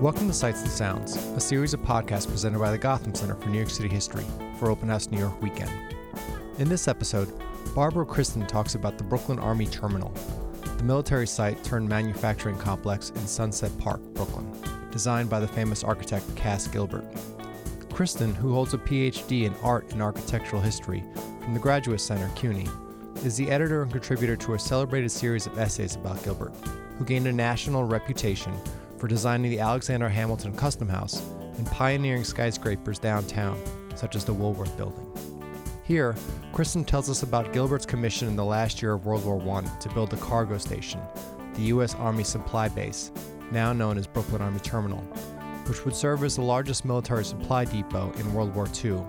Welcome 0.00 0.28
to 0.28 0.32
Sights 0.32 0.62
and 0.62 0.70
Sounds, 0.70 1.14
a 1.14 1.40
series 1.40 1.74
of 1.74 1.80
podcasts 1.80 2.26
presented 2.26 2.58
by 2.58 2.70
the 2.70 2.78
Gotham 2.78 3.14
Center 3.14 3.34
for 3.34 3.50
New 3.50 3.58
York 3.58 3.68
City 3.68 3.90
History 3.90 4.24
for 4.58 4.70
Open 4.70 4.88
House 4.88 5.10
New 5.10 5.18
York 5.18 5.42
Weekend. 5.42 5.70
In 6.56 6.70
this 6.70 6.88
episode, 6.88 7.30
Barbara 7.74 8.06
Christen 8.06 8.46
talks 8.46 8.76
about 8.76 8.96
the 8.96 9.04
Brooklyn 9.04 9.38
Army 9.38 9.66
Terminal, 9.66 10.10
the 10.78 10.84
military 10.84 11.26
site 11.26 11.62
turned 11.62 11.86
manufacturing 11.86 12.56
complex 12.56 13.10
in 13.10 13.26
Sunset 13.26 13.76
Park, 13.76 14.00
Brooklyn, 14.14 14.50
designed 14.90 15.28
by 15.28 15.38
the 15.38 15.46
famous 15.46 15.84
architect 15.84 16.34
Cass 16.34 16.66
Gilbert. 16.66 17.04
Christen, 17.92 18.34
who 18.34 18.54
holds 18.54 18.72
a 18.72 18.78
PhD 18.78 19.44
in 19.44 19.54
art 19.62 19.92
and 19.92 20.00
architectural 20.00 20.62
history 20.62 21.04
from 21.42 21.52
the 21.52 21.60
Graduate 21.60 22.00
Center, 22.00 22.30
CUNY, 22.36 22.66
is 23.16 23.36
the 23.36 23.50
editor 23.50 23.82
and 23.82 23.92
contributor 23.92 24.34
to 24.34 24.54
a 24.54 24.58
celebrated 24.58 25.10
series 25.10 25.46
of 25.46 25.58
essays 25.58 25.94
about 25.94 26.24
Gilbert, 26.24 26.54
who 26.96 27.04
gained 27.04 27.26
a 27.26 27.32
national 27.32 27.84
reputation 27.84 28.58
for 29.00 29.08
designing 29.08 29.50
the 29.50 29.58
Alexander 29.58 30.10
Hamilton 30.10 30.54
Custom 30.54 30.86
House 30.86 31.22
and 31.56 31.66
pioneering 31.66 32.22
skyscrapers 32.22 32.98
downtown, 32.98 33.58
such 33.94 34.14
as 34.14 34.26
the 34.26 34.32
Woolworth 34.32 34.76
Building. 34.76 35.06
Here, 35.82 36.14
Christen 36.52 36.84
tells 36.84 37.08
us 37.08 37.22
about 37.22 37.52
Gilbert's 37.54 37.86
commission 37.86 38.28
in 38.28 38.36
the 38.36 38.44
last 38.44 38.82
year 38.82 38.92
of 38.92 39.06
World 39.06 39.24
War 39.24 39.40
I 39.56 39.62
to 39.78 39.88
build 39.88 40.10
the 40.10 40.18
cargo 40.18 40.58
station, 40.58 41.00
the 41.54 41.62
U.S. 41.62 41.94
Army 41.94 42.22
Supply 42.22 42.68
Base, 42.68 43.10
now 43.50 43.72
known 43.72 43.96
as 43.96 44.06
Brooklyn 44.06 44.42
Army 44.42 44.60
Terminal, 44.60 45.00
which 45.66 45.84
would 45.84 45.96
serve 45.96 46.22
as 46.22 46.36
the 46.36 46.42
largest 46.42 46.84
military 46.84 47.24
supply 47.24 47.64
depot 47.64 48.12
in 48.18 48.34
World 48.34 48.54
War 48.54 48.68
II 48.84 49.02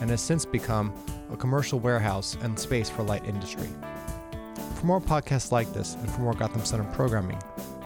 and 0.00 0.08
has 0.08 0.20
since 0.20 0.46
become 0.46 0.92
a 1.32 1.36
commercial 1.36 1.80
warehouse 1.80 2.36
and 2.42 2.58
space 2.58 2.88
for 2.88 3.02
light 3.02 3.24
industry. 3.26 3.68
For 4.76 4.86
more 4.86 5.00
podcasts 5.00 5.52
like 5.52 5.72
this 5.72 5.94
and 5.96 6.10
for 6.10 6.20
more 6.20 6.34
Gotham 6.34 6.64
Center 6.64 6.84
programming, 6.92 7.38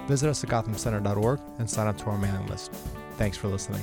visit 0.07 0.29
us 0.29 0.43
at 0.43 0.49
gothamcenter.org 0.49 1.39
and 1.59 1.69
sign 1.69 1.87
up 1.87 1.97
to 1.99 2.05
our 2.05 2.17
mailing 2.17 2.47
list. 2.47 2.71
Thanks 3.17 3.37
for 3.37 3.47
listening. 3.47 3.81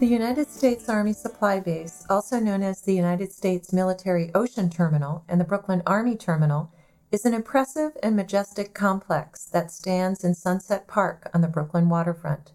The 0.00 0.06
United 0.06 0.48
States 0.48 0.88
Army 0.88 1.12
Supply 1.12 1.60
Base, 1.60 2.06
also 2.08 2.40
known 2.40 2.62
as 2.62 2.80
the 2.80 2.94
United 2.94 3.32
States 3.32 3.70
Military 3.70 4.30
Ocean 4.34 4.70
Terminal 4.70 5.24
and 5.28 5.38
the 5.38 5.44
Brooklyn 5.44 5.82
Army 5.86 6.16
Terminal, 6.16 6.72
is 7.12 7.26
an 7.26 7.34
impressive 7.34 7.92
and 8.02 8.16
majestic 8.16 8.72
complex 8.72 9.44
that 9.46 9.70
stands 9.70 10.24
in 10.24 10.34
Sunset 10.34 10.86
Park 10.86 11.28
on 11.34 11.42
the 11.42 11.48
Brooklyn 11.48 11.90
waterfront. 11.90 12.52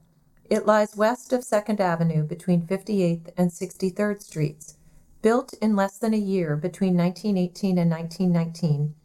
It 0.49 0.65
lies 0.65 0.95
west 0.95 1.33
of 1.33 1.41
2nd 1.41 1.79
Avenue 1.79 2.23
between 2.23 2.65
58th 2.65 3.29
and 3.37 3.51
63rd 3.51 4.23
Streets. 4.23 4.77
Built 5.21 5.53
in 5.61 5.75
less 5.75 5.97
than 5.97 6.13
a 6.13 6.17
year 6.17 6.55
between 6.55 6.95
1918 6.97 7.77
and 7.77 7.91
1919, 7.91 8.95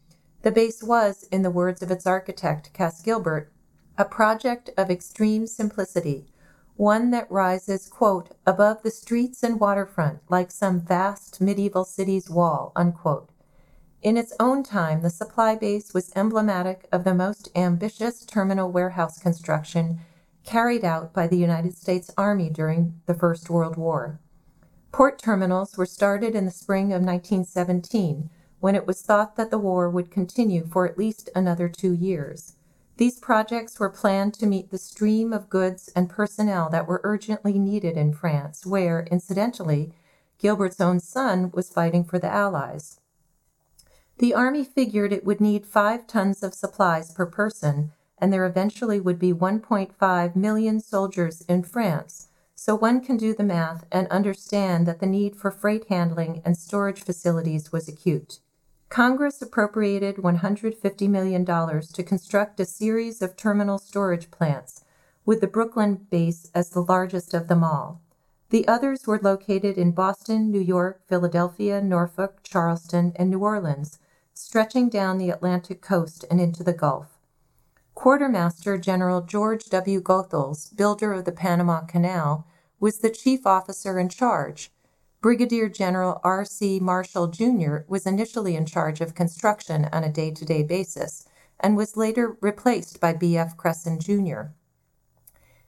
the 0.42 0.50
base 0.50 0.83
was, 0.83 1.24
in 1.24 1.42
the 1.42 1.50
words 1.50 1.83
of 1.83 1.91
its 1.91 2.06
architect, 2.06 2.72
Cass 2.72 3.02
Gilbert, 3.02 3.52
a 3.98 4.05
project 4.05 4.70
of 4.78 4.91
extreme 4.91 5.47
simplicity, 5.47 6.27
one 6.77 7.10
that 7.10 7.30
rises, 7.30 7.88
quote, 7.88 8.30
above 8.47 8.82
the 8.82 8.91
streets 8.91 9.42
and 9.42 9.60
waterfront 9.60 10.20
like 10.30 10.50
some 10.50 10.80
vast 10.80 11.41
medieval 11.41 11.84
city's 11.84 12.30
wall, 12.30 12.72
unquote. 12.74 13.28
In 14.02 14.16
its 14.16 14.32
own 14.41 14.62
time, 14.62 15.02
the 15.02 15.10
supply 15.10 15.56
base 15.56 15.92
was 15.92 16.10
emblematic 16.16 16.88
of 16.91 17.04
the 17.04 17.14
most 17.14 17.50
ambitious 17.54 18.25
terminal 18.25 18.70
warehouse 18.70 19.19
construction 19.19 20.00
carried 20.42 20.86
out 20.86 21.12
by 21.12 21.27
the 21.27 21.36
United 21.36 21.77
States 21.77 22.10
Army 22.16 22.48
during 22.48 22.98
the 23.04 23.12
First 23.12 23.50
World 23.50 23.77
War. 23.77 24.19
Port 24.91 25.19
terminals 25.19 25.77
were 25.77 25.84
started 25.84 26.34
in 26.34 26.47
the 26.47 26.50
spring 26.50 26.86
of 26.94 27.02
1917 27.02 28.30
when 28.61 28.75
it 28.75 28.86
was 28.86 29.03
thought 29.03 29.36
that 29.36 29.50
the 29.50 29.58
war 29.58 29.91
would 29.91 30.11
continue 30.11 30.66
for 30.66 30.86
at 30.86 30.98
least 30.98 31.28
another 31.34 31.69
two 31.69 31.92
years. 31.92 32.56
These 32.97 33.19
projects 33.19 33.80
were 33.80 33.89
planned 33.89 34.34
to 34.34 34.47
meet 34.47 34.70
the 34.70 34.78
stream 34.78 35.33
of 35.33 35.48
goods 35.48 35.91
and 35.97 36.08
personnel 36.08 36.69
that 36.70 36.86
were 36.86 37.00
urgently 37.03 37.58
needed 37.58 37.97
in 37.97 38.12
France, 38.12 38.66
where, 38.66 39.06
incidentally, 39.11 39.92
Gilbert's 40.38 40.81
own 40.81 41.00
son 41.00 41.50
was 41.53 41.72
fighting 41.72 42.04
for 42.04 42.19
the 42.19 42.28
Allies. 42.31 43.00
The 44.19 44.34
Army 44.34 44.65
figured 44.65 45.12
it 45.12 45.25
would 45.25 45.41
need 45.41 45.66
five 45.66 46.06
tons 46.06 46.42
of 46.42 46.53
supplies 46.53 47.10
per 47.12 47.27
person 47.27 47.92
and 48.21 48.32
there 48.32 48.44
eventually 48.44 49.00
would 49.00 49.19
be 49.19 49.32
1.5 49.32 50.37
million 50.37 50.81
soldiers 50.81 51.42
in 51.48 51.62
France, 51.62 52.28
so 52.54 52.75
one 52.75 53.00
can 53.00 53.16
do 53.16 53.34
the 53.34 53.42
math 53.42 53.87
and 53.91 54.06
understand 54.09 54.87
that 54.87 55.00
the 55.00 55.06
need 55.06 55.34
for 55.34 55.50
freight 55.50 55.87
handling 55.88 56.42
and 56.44 56.56
storage 56.56 57.03
facilities 57.03 57.72
was 57.72 57.88
acute. 57.88 58.41
Congress 58.91 59.41
appropriated 59.41 60.17
$150 60.17 61.09
million 61.09 61.45
to 61.47 62.03
construct 62.03 62.59
a 62.59 62.65
series 62.65 63.23
of 63.23 63.37
terminal 63.37 63.78
storage 63.78 64.33
plants, 64.33 64.84
with 65.25 65.41
the 65.41 65.47
Brooklyn 65.47 65.95
base 66.11 66.51
as 66.56 66.71
the 66.71 66.83
largest 66.83 67.33
of 67.33 67.47
them 67.47 67.62
all. 67.62 68.01
The 68.49 68.67
others 68.67 69.06
were 69.06 69.21
located 69.23 69.78
in 69.78 69.93
Boston, 69.93 70.51
New 70.51 70.61
York, 70.61 71.03
Philadelphia, 71.06 71.81
Norfolk, 71.81 72.43
Charleston, 72.43 73.12
and 73.15 73.31
New 73.31 73.39
Orleans, 73.39 74.01
stretching 74.34 74.89
down 74.89 75.19
the 75.19 75.31
Atlantic 75.31 75.81
coast 75.81 76.25
and 76.28 76.41
into 76.41 76.65
the 76.65 76.72
Gulf. 76.72 77.21
Quartermaster 77.95 78.77
General 78.77 79.21
George 79.21 79.67
W. 79.67 80.01
Goethals, 80.03 80.77
builder 80.77 81.12
of 81.12 81.27
the 81.27 81.33
Panama 81.33 81.83
Canal, 81.83 82.45
was 82.81 82.99
the 82.99 83.11
chief 83.11 83.47
officer 83.47 84.01
in 84.01 84.09
charge. 84.09 84.72
Brigadier 85.20 85.69
General 85.69 86.20
R. 86.25 86.44
C. 86.44 86.81
Marshall, 86.81 87.28
Jr. 87.28 87.78
was 87.88 88.06
initially 88.06 88.56
in 88.56 88.66
charge 88.66 89.00
of 89.00 89.14
construction 89.14 89.88
on 89.92 90.04
a 90.04 90.12
day 90.12 90.31
to 90.31 90.44
day 90.44 90.62
basis 90.62 91.28
and 91.58 91.76
was 91.76 91.97
later 91.97 92.38
replaced 92.41 93.00
by 93.00 93.12
B. 93.12 93.36
F. 93.36 93.56
Cresson, 93.56 94.00
Jr. 94.00 94.53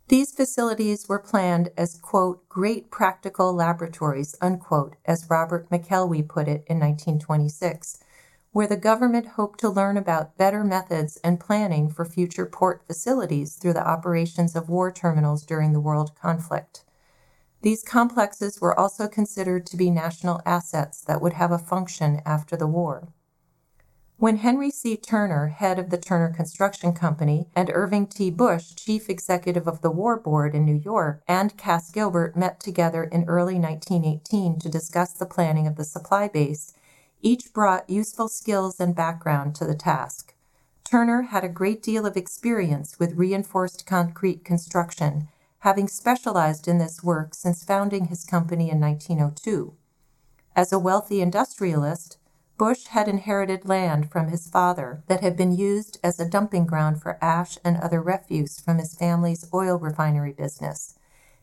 These 0.08 0.32
facilities 0.32 1.08
were 1.08 1.18
planned 1.18 1.70
as, 1.76 1.98
quote, 1.98 2.48
great 2.48 2.91
practical 2.91 3.52
laboratories, 3.52 4.34
unquote, 4.41 4.96
as 5.04 5.28
Robert 5.28 5.68
McKelvey 5.70 6.26
put 6.26 6.48
it 6.48 6.64
in 6.66 6.78
1926 6.80 7.98
where 8.52 8.66
the 8.66 8.76
government 8.76 9.28
hoped 9.28 9.58
to 9.60 9.68
learn 9.68 9.96
about 9.96 10.36
better 10.36 10.62
methods 10.62 11.16
and 11.24 11.41
planning 11.41 11.88
for 11.88 12.04
future 12.04 12.46
port 12.46 12.86
facilities 12.86 13.56
through 13.56 13.72
the 13.72 13.86
operations 13.86 14.54
of 14.54 14.68
war 14.68 14.92
terminals 14.92 15.44
during 15.44 15.72
the 15.72 15.80
world 15.80 16.14
conflict. 16.20 16.84
These 17.62 17.84
complexes 17.84 18.60
were 18.60 18.78
also 18.78 19.06
considered 19.06 19.66
to 19.66 19.76
be 19.76 19.88
national 19.88 20.40
assets 20.44 21.00
that 21.02 21.22
would 21.22 21.34
have 21.34 21.52
a 21.52 21.58
function 21.58 22.20
after 22.26 22.56
the 22.56 22.66
war. 22.66 23.08
When 24.18 24.36
Henry 24.36 24.70
C. 24.70 24.96
Turner, 24.96 25.48
head 25.48 25.78
of 25.78 25.90
the 25.90 25.98
Turner 25.98 26.32
Construction 26.32 26.92
Company, 26.92 27.48
and 27.56 27.70
Irving 27.72 28.06
T. 28.06 28.30
Bush, 28.30 28.74
chief 28.74 29.08
executive 29.08 29.66
of 29.66 29.80
the 29.80 29.90
War 29.90 30.16
Board 30.18 30.54
in 30.54 30.64
New 30.64 30.76
York, 30.76 31.22
and 31.26 31.56
Cass 31.56 31.90
Gilbert 31.90 32.36
met 32.36 32.60
together 32.60 33.04
in 33.04 33.24
early 33.24 33.58
1918 33.58 34.58
to 34.60 34.68
discuss 34.68 35.12
the 35.12 35.26
planning 35.26 35.66
of 35.66 35.76
the 35.76 35.84
supply 35.84 36.28
base, 36.28 36.74
each 37.20 37.52
brought 37.52 37.88
useful 37.88 38.28
skills 38.28 38.80
and 38.80 38.94
background 38.94 39.54
to 39.56 39.64
the 39.64 39.74
task. 39.74 40.34
Turner 40.84 41.22
had 41.22 41.42
a 41.44 41.48
great 41.48 41.82
deal 41.82 42.06
of 42.06 42.16
experience 42.16 42.98
with 42.98 43.14
reinforced 43.14 43.86
concrete 43.86 44.44
construction, 44.44 45.28
having 45.62 45.86
specialized 45.86 46.66
in 46.66 46.78
this 46.78 47.04
work 47.04 47.34
since 47.34 47.62
founding 47.62 48.06
his 48.06 48.24
company 48.24 48.68
in 48.68 48.80
1902. 48.80 49.72
As 50.56 50.72
a 50.72 50.78
wealthy 50.78 51.20
industrialist, 51.20 52.18
Bush 52.58 52.86
had 52.86 53.06
inherited 53.06 53.68
land 53.68 54.10
from 54.10 54.28
his 54.28 54.48
father 54.48 55.04
that 55.06 55.20
had 55.20 55.36
been 55.36 55.52
used 55.52 56.00
as 56.02 56.18
a 56.18 56.28
dumping 56.28 56.66
ground 56.66 57.00
for 57.00 57.16
ash 57.22 57.58
and 57.64 57.76
other 57.76 58.02
refuse 58.02 58.58
from 58.58 58.78
his 58.78 58.94
family's 58.94 59.48
oil 59.54 59.78
refinery 59.78 60.32
business. 60.32 60.98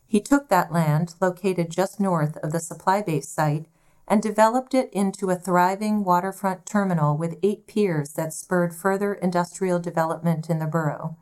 He 0.05 0.19
took 0.19 0.49
that 0.49 0.71
land, 0.71 1.15
located 1.21 1.69
just 1.69 1.99
north 1.99 2.35
of 2.37 2.51
the 2.51 2.59
supply 2.59 3.01
base 3.01 3.29
site, 3.29 3.67
and 4.05 4.21
developed 4.21 4.73
it 4.73 4.91
into 4.91 5.29
a 5.29 5.35
thriving 5.35 6.03
waterfront 6.03 6.65
terminal 6.65 7.15
with 7.15 7.39
eight 7.41 7.67
piers 7.67 8.13
that 8.13 8.33
spurred 8.33 8.75
further 8.75 9.13
industrial 9.13 9.79
development 9.79 10.49
in 10.49 10.59
the 10.59 10.67
borough. 10.67 11.15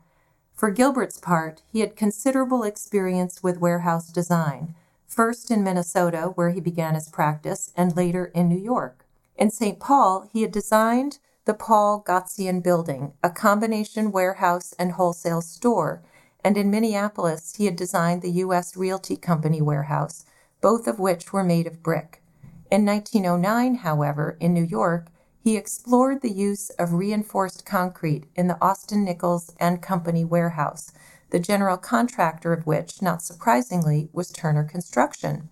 For 0.58 0.72
Gilbert's 0.72 1.18
part, 1.18 1.62
he 1.72 1.78
had 1.78 1.94
considerable 1.94 2.64
experience 2.64 3.44
with 3.44 3.60
warehouse 3.60 4.08
design, 4.08 4.74
first 5.06 5.52
in 5.52 5.62
Minnesota, 5.62 6.32
where 6.34 6.50
he 6.50 6.58
began 6.58 6.96
his 6.96 7.08
practice, 7.08 7.72
and 7.76 7.96
later 7.96 8.32
in 8.34 8.48
New 8.48 8.58
York. 8.58 9.06
In 9.36 9.52
St. 9.52 9.78
Paul, 9.78 10.28
he 10.32 10.42
had 10.42 10.50
designed 10.50 11.20
the 11.44 11.54
Paul 11.54 12.02
Gotzian 12.04 12.60
Building, 12.60 13.12
a 13.22 13.30
combination 13.30 14.10
warehouse 14.10 14.74
and 14.80 14.90
wholesale 14.90 15.42
store, 15.42 16.02
and 16.42 16.56
in 16.56 16.72
Minneapolis, 16.72 17.54
he 17.54 17.66
had 17.66 17.76
designed 17.76 18.22
the 18.22 18.42
U.S. 18.42 18.76
Realty 18.76 19.14
Company 19.16 19.62
warehouse, 19.62 20.26
both 20.60 20.88
of 20.88 20.98
which 20.98 21.32
were 21.32 21.44
made 21.44 21.68
of 21.68 21.84
brick. 21.84 22.20
In 22.68 22.84
1909, 22.84 23.76
however, 23.76 24.36
in 24.40 24.54
New 24.54 24.64
York, 24.64 25.06
he 25.40 25.56
explored 25.56 26.20
the 26.20 26.30
use 26.30 26.70
of 26.70 26.92
reinforced 26.92 27.64
concrete 27.64 28.24
in 28.34 28.48
the 28.48 28.58
Austin 28.62 29.04
Nichols 29.04 29.54
and 29.58 29.80
Company 29.82 30.24
warehouse, 30.24 30.92
the 31.30 31.38
general 31.38 31.76
contractor 31.76 32.52
of 32.52 32.66
which, 32.66 33.00
not 33.02 33.22
surprisingly, 33.22 34.08
was 34.12 34.30
Turner 34.30 34.64
Construction. 34.64 35.48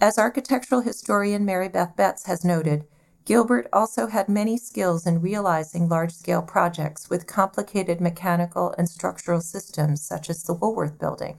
As 0.00 0.18
architectural 0.18 0.82
historian 0.82 1.44
Mary 1.44 1.68
Beth 1.68 1.96
Betts 1.96 2.26
has 2.26 2.44
noted, 2.44 2.84
Gilbert 3.24 3.66
also 3.72 4.06
had 4.06 4.28
many 4.28 4.56
skills 4.56 5.06
in 5.06 5.20
realizing 5.20 5.88
large 5.88 6.12
scale 6.12 6.42
projects 6.42 7.10
with 7.10 7.26
complicated 7.26 8.00
mechanical 8.00 8.74
and 8.78 8.88
structural 8.88 9.40
systems, 9.40 10.00
such 10.00 10.30
as 10.30 10.44
the 10.44 10.54
Woolworth 10.54 10.98
Building. 10.98 11.38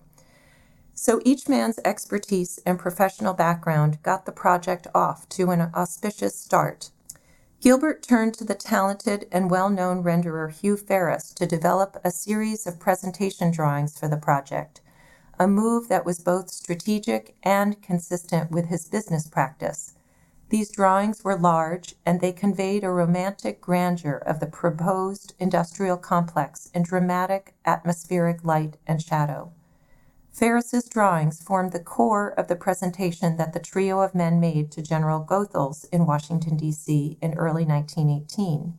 So 0.94 1.22
each 1.24 1.48
man's 1.48 1.80
expertise 1.86 2.60
and 2.66 2.80
professional 2.80 3.34
background 3.34 4.02
got 4.04 4.26
the 4.26 4.32
project 4.32 4.88
off 4.94 5.30
to 5.30 5.52
an 5.52 5.62
auspicious 5.74 6.36
start. 6.36 6.90
Gilbert 7.60 8.04
turned 8.04 8.36
to 8.36 8.44
the 8.44 8.54
talented 8.54 9.28
and 9.32 9.50
well 9.50 9.70
known 9.70 10.04
renderer 10.04 10.52
Hugh 10.52 10.78
Ferriss 10.78 11.32
to 11.34 11.48
develop 11.48 12.00
a 12.04 12.12
series 12.12 12.68
of 12.68 12.80
presentation 12.80 13.50
drawings 13.50 13.98
for 13.98 14.08
the 14.08 14.16
project, 14.16 14.80
a 15.40 15.48
move 15.48 15.88
that 15.88 16.06
was 16.06 16.20
both 16.20 16.52
strategic 16.52 17.36
and 17.42 17.82
consistent 17.82 18.52
with 18.52 18.68
his 18.68 18.88
business 18.88 19.28
practice. 19.28 19.96
These 20.50 20.72
drawings 20.72 21.24
were 21.24 21.36
large, 21.38 21.96
and 22.06 22.22
they 22.22 22.32
conveyed 22.32 22.84
a 22.84 22.92
romantic 22.92 23.60
grandeur 23.60 24.18
of 24.18 24.40
the 24.40 24.46
proposed 24.48 25.34
industrial 25.40 25.98
complex 25.98 26.70
in 26.76 26.84
dramatic 26.84 27.56
atmospheric 27.66 28.46
light 28.46 28.78
and 28.86 29.02
shadow. 29.02 29.52
Ferriss's 30.38 30.88
drawings 30.88 31.42
formed 31.42 31.72
the 31.72 31.80
core 31.80 32.30
of 32.30 32.48
the 32.48 32.56
presentation 32.56 33.38
that 33.38 33.54
the 33.54 33.60
trio 33.60 34.02
of 34.02 34.14
men 34.14 34.40
made 34.40 34.72
to 34.72 34.84
General 34.84 35.26
Goethals 35.26 35.90
in 35.92 36.06
Washington, 36.06 36.56
D.C. 36.56 37.18
in 37.20 37.34
early 37.34 37.66
1918. 37.66 38.78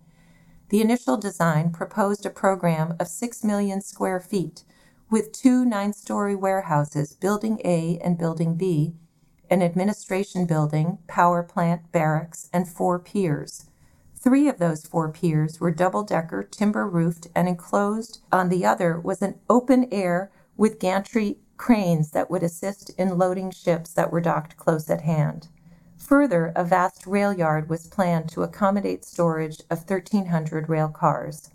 The 0.68 0.80
initial 0.80 1.16
design 1.16 1.70
proposed 1.72 2.24
a 2.24 2.30
program 2.30 2.94
of 3.00 3.08
6 3.08 3.42
million 3.42 3.80
square 3.80 4.20
feet 4.20 4.62
with 5.10 5.32
two 5.32 5.64
nine 5.64 5.92
story 5.94 6.36
warehouses, 6.36 7.12
Building 7.14 7.60
A 7.64 7.98
and 8.04 8.16
Building 8.16 8.54
B, 8.54 8.94
an 9.50 9.60
administration 9.60 10.46
building, 10.46 10.98
power 11.08 11.42
plant, 11.42 11.90
barracks, 11.90 12.48
and 12.52 12.68
four 12.68 13.00
piers. 13.00 13.64
Three 14.14 14.46
of 14.46 14.58
those 14.58 14.86
four 14.86 15.10
piers 15.10 15.58
were 15.58 15.72
double 15.72 16.04
decker, 16.04 16.44
timber 16.44 16.88
roofed, 16.88 17.26
and 17.34 17.48
enclosed. 17.48 18.20
On 18.30 18.48
the 18.48 18.64
other 18.64 19.00
was 19.00 19.22
an 19.22 19.40
open 19.50 19.88
air 19.90 20.30
with 20.56 20.78
gantry 20.78 21.38
cranes 21.58 22.12
that 22.12 22.30
would 22.30 22.42
assist 22.42 22.90
in 22.90 23.18
loading 23.18 23.50
ships 23.50 23.92
that 23.92 24.10
were 24.10 24.20
docked 24.20 24.56
close 24.56 24.88
at 24.88 25.02
hand. 25.02 25.48
Further, 25.98 26.52
a 26.56 26.64
vast 26.64 27.06
rail 27.06 27.32
yard 27.32 27.68
was 27.68 27.88
planned 27.88 28.30
to 28.30 28.42
accommodate 28.42 29.04
storage 29.04 29.60
of 29.68 29.80
1,300 29.80 30.68
rail 30.68 30.88
cars. 30.88 31.50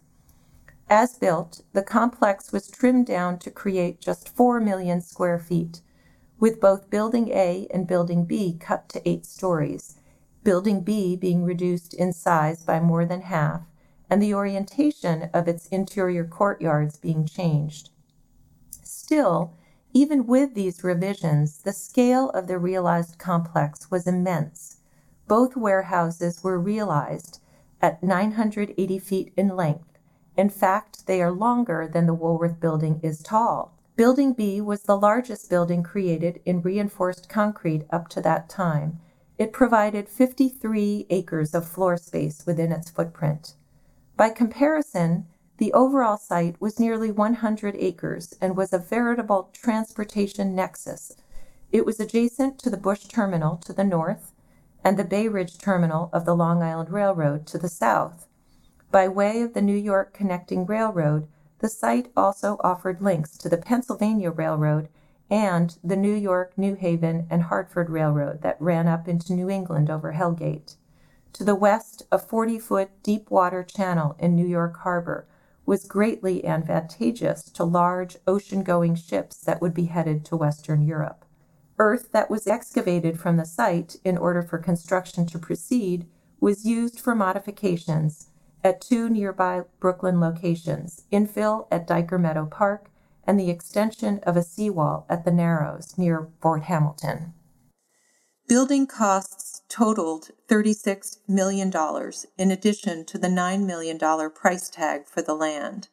As 0.89 1.17
built, 1.17 1.61
the 1.71 1.81
complex 1.81 2.51
was 2.51 2.67
trimmed 2.67 3.07
down 3.07 3.39
to 3.39 3.49
create 3.49 4.01
just 4.01 4.29
4 4.29 4.59
million 4.59 5.01
square 5.01 5.39
feet, 5.39 5.81
with 6.39 6.59
both 6.59 6.89
Building 6.89 7.29
A 7.29 7.67
and 7.73 7.87
Building 7.87 8.25
B 8.25 8.57
cut 8.59 8.89
to 8.89 9.09
eight 9.09 9.25
stories, 9.25 9.95
Building 10.43 10.81
B 10.81 11.15
being 11.15 11.45
reduced 11.45 11.93
in 11.93 12.11
size 12.11 12.63
by 12.63 12.81
more 12.81 13.05
than 13.05 13.21
half, 13.21 13.61
and 14.09 14.21
the 14.21 14.33
orientation 14.33 15.29
of 15.33 15.47
its 15.47 15.67
interior 15.67 16.25
courtyards 16.25 16.97
being 16.97 17.25
changed. 17.25 17.89
Still, 18.83 19.55
even 19.93 20.25
with 20.25 20.55
these 20.55 20.83
revisions, 20.83 21.59
the 21.59 21.71
scale 21.71 22.31
of 22.31 22.47
the 22.47 22.57
realized 22.57 23.19
complex 23.19 23.91
was 23.91 24.07
immense. 24.07 24.77
Both 25.27 25.55
warehouses 25.55 26.43
were 26.43 26.59
realized 26.59 27.39
at 27.81 28.01
980 28.01 28.99
feet 28.99 29.33
in 29.37 29.55
length. 29.55 29.99
In 30.35 30.49
fact, 30.49 31.05
they 31.05 31.21
are 31.21 31.31
longer 31.31 31.87
than 31.87 32.07
the 32.07 32.13
Woolworth 32.13 32.59
building 32.59 32.99
is 33.03 33.21
tall. 33.21 33.77
Building 33.95 34.33
B 34.33 34.59
was 34.59 34.83
the 34.83 34.97
largest 34.97 35.49
building 35.49 35.83
created 35.83 36.41
in 36.45 36.61
reinforced 36.61 37.29
concrete 37.29 37.85
up 37.91 38.07
to 38.09 38.21
that 38.21 38.49
time. 38.49 38.99
It 39.37 39.53
provided 39.53 40.09
53 40.09 41.05
acres 41.11 41.53
of 41.53 41.67
floor 41.67 41.97
space 41.97 42.45
within 42.47 42.71
its 42.71 42.89
footprint. 42.89 43.53
By 44.17 44.29
comparison, 44.29 45.27
the 45.57 45.73
overall 45.73 46.17
site 46.17 46.59
was 46.59 46.79
nearly 46.79 47.11
100 47.11 47.75
acres 47.77 48.33
and 48.41 48.57
was 48.57 48.73
a 48.73 48.79
veritable 48.79 49.49
transportation 49.53 50.55
nexus. 50.55 51.13
It 51.71 51.85
was 51.85 51.99
adjacent 51.99 52.59
to 52.59 52.69
the 52.69 52.77
Bush 52.77 53.05
Terminal 53.05 53.57
to 53.57 53.73
the 53.73 53.83
north 53.83 54.31
and 54.83 54.97
the 54.97 55.03
Bay 55.03 55.27
Ridge 55.27 55.57
Terminal 55.57 56.09
of 56.11 56.25
the 56.25 56.35
Long 56.35 56.61
Island 56.61 56.89
Railroad 56.89 57.45
to 57.47 57.57
the 57.57 57.69
south. 57.69 58.27
By 58.91 59.07
way 59.07 59.41
of 59.41 59.53
the 59.53 59.61
New 59.61 59.75
York 59.75 60.13
Connecting 60.13 60.65
Railroad, 60.65 61.27
the 61.59 61.69
site 61.69 62.11
also 62.17 62.57
offered 62.63 63.01
links 63.01 63.37
to 63.37 63.47
the 63.47 63.57
Pennsylvania 63.57 64.31
Railroad 64.31 64.89
and 65.29 65.77
the 65.83 65.95
New 65.95 66.13
York, 66.13 66.57
New 66.57 66.75
Haven, 66.75 67.25
and 67.29 67.43
Hartford 67.43 67.89
Railroad 67.89 68.41
that 68.41 68.61
ran 68.61 68.87
up 68.87 69.07
into 69.07 69.33
New 69.33 69.49
England 69.49 69.89
over 69.89 70.13
Hellgate. 70.13 70.75
To 71.33 71.43
the 71.43 71.55
west, 71.55 72.03
a 72.11 72.19
40 72.19 72.59
foot 72.59 72.89
deep 73.01 73.31
water 73.31 73.63
channel 73.63 74.15
in 74.19 74.35
New 74.35 74.45
York 74.45 74.77
Harbor 74.79 75.25
was 75.65 75.85
greatly 75.85 76.45
advantageous 76.45 77.43
to 77.43 77.63
large 77.63 78.17
ocean 78.27 78.63
going 78.63 78.95
ships 78.95 79.37
that 79.37 79.61
would 79.61 79.73
be 79.73 79.85
headed 79.85 80.25
to 80.25 80.35
Western 80.35 80.81
Europe. 80.81 81.25
Earth 81.79 82.11
that 82.11 82.29
was 82.29 82.47
excavated 82.47 83.19
from 83.19 83.37
the 83.37 83.45
site 83.45 83.95
in 84.03 84.17
order 84.17 84.41
for 84.41 84.57
construction 84.57 85.25
to 85.25 85.39
proceed 85.39 86.05
was 86.39 86.65
used 86.65 86.99
for 86.99 87.15
modifications 87.15 88.29
at 88.63 88.81
two 88.81 89.09
nearby 89.09 89.61
Brooklyn 89.79 90.19
locations 90.19 91.03
infill 91.11 91.67
at 91.71 91.87
Dyker 91.87 92.19
Meadow 92.19 92.45
Park 92.45 92.89
and 93.25 93.39
the 93.39 93.49
extension 93.49 94.19
of 94.23 94.37
a 94.37 94.43
seawall 94.43 95.05
at 95.09 95.25
the 95.25 95.31
Narrows 95.31 95.97
near 95.97 96.27
Fort 96.41 96.63
Hamilton. 96.63 97.33
Building 98.47 98.87
costs 98.87 99.61
totaled 99.69 100.31
$36 100.49 101.19
million 101.29 101.71
in 102.37 102.51
addition 102.51 103.05
to 103.05 103.17
the 103.17 103.29
$9 103.29 103.65
million 103.65 103.97
price 104.31 104.69
tag 104.69 105.07
for 105.07 105.21
the 105.21 105.33
land. 105.33 105.87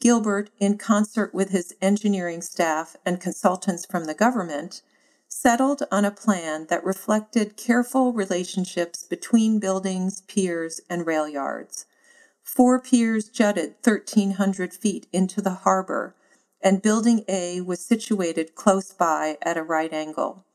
Gilbert, 0.00 0.48
in 0.58 0.78
concert 0.78 1.34
with 1.34 1.50
his 1.50 1.74
engineering 1.82 2.40
staff 2.40 2.96
and 3.04 3.20
consultants 3.20 3.84
from 3.84 4.06
the 4.06 4.14
government, 4.14 4.80
settled 5.28 5.82
on 5.92 6.06
a 6.06 6.10
plan 6.10 6.66
that 6.70 6.82
reflected 6.82 7.58
careful 7.58 8.14
relationships 8.14 9.02
between 9.02 9.60
buildings, 9.60 10.22
piers, 10.22 10.80
and 10.88 11.06
rail 11.06 11.28
yards. 11.28 11.84
Four 12.42 12.80
piers 12.80 13.28
jutted 13.28 13.74
1,300 13.84 14.72
feet 14.72 15.08
into 15.12 15.42
the 15.42 15.50
harbor, 15.50 16.14
and 16.62 16.80
Building 16.80 17.22
A 17.28 17.60
was 17.60 17.84
situated 17.84 18.54
close 18.54 18.92
by 18.92 19.36
at 19.42 19.58
a 19.58 19.62
right 19.62 19.92
angle. 19.92 20.45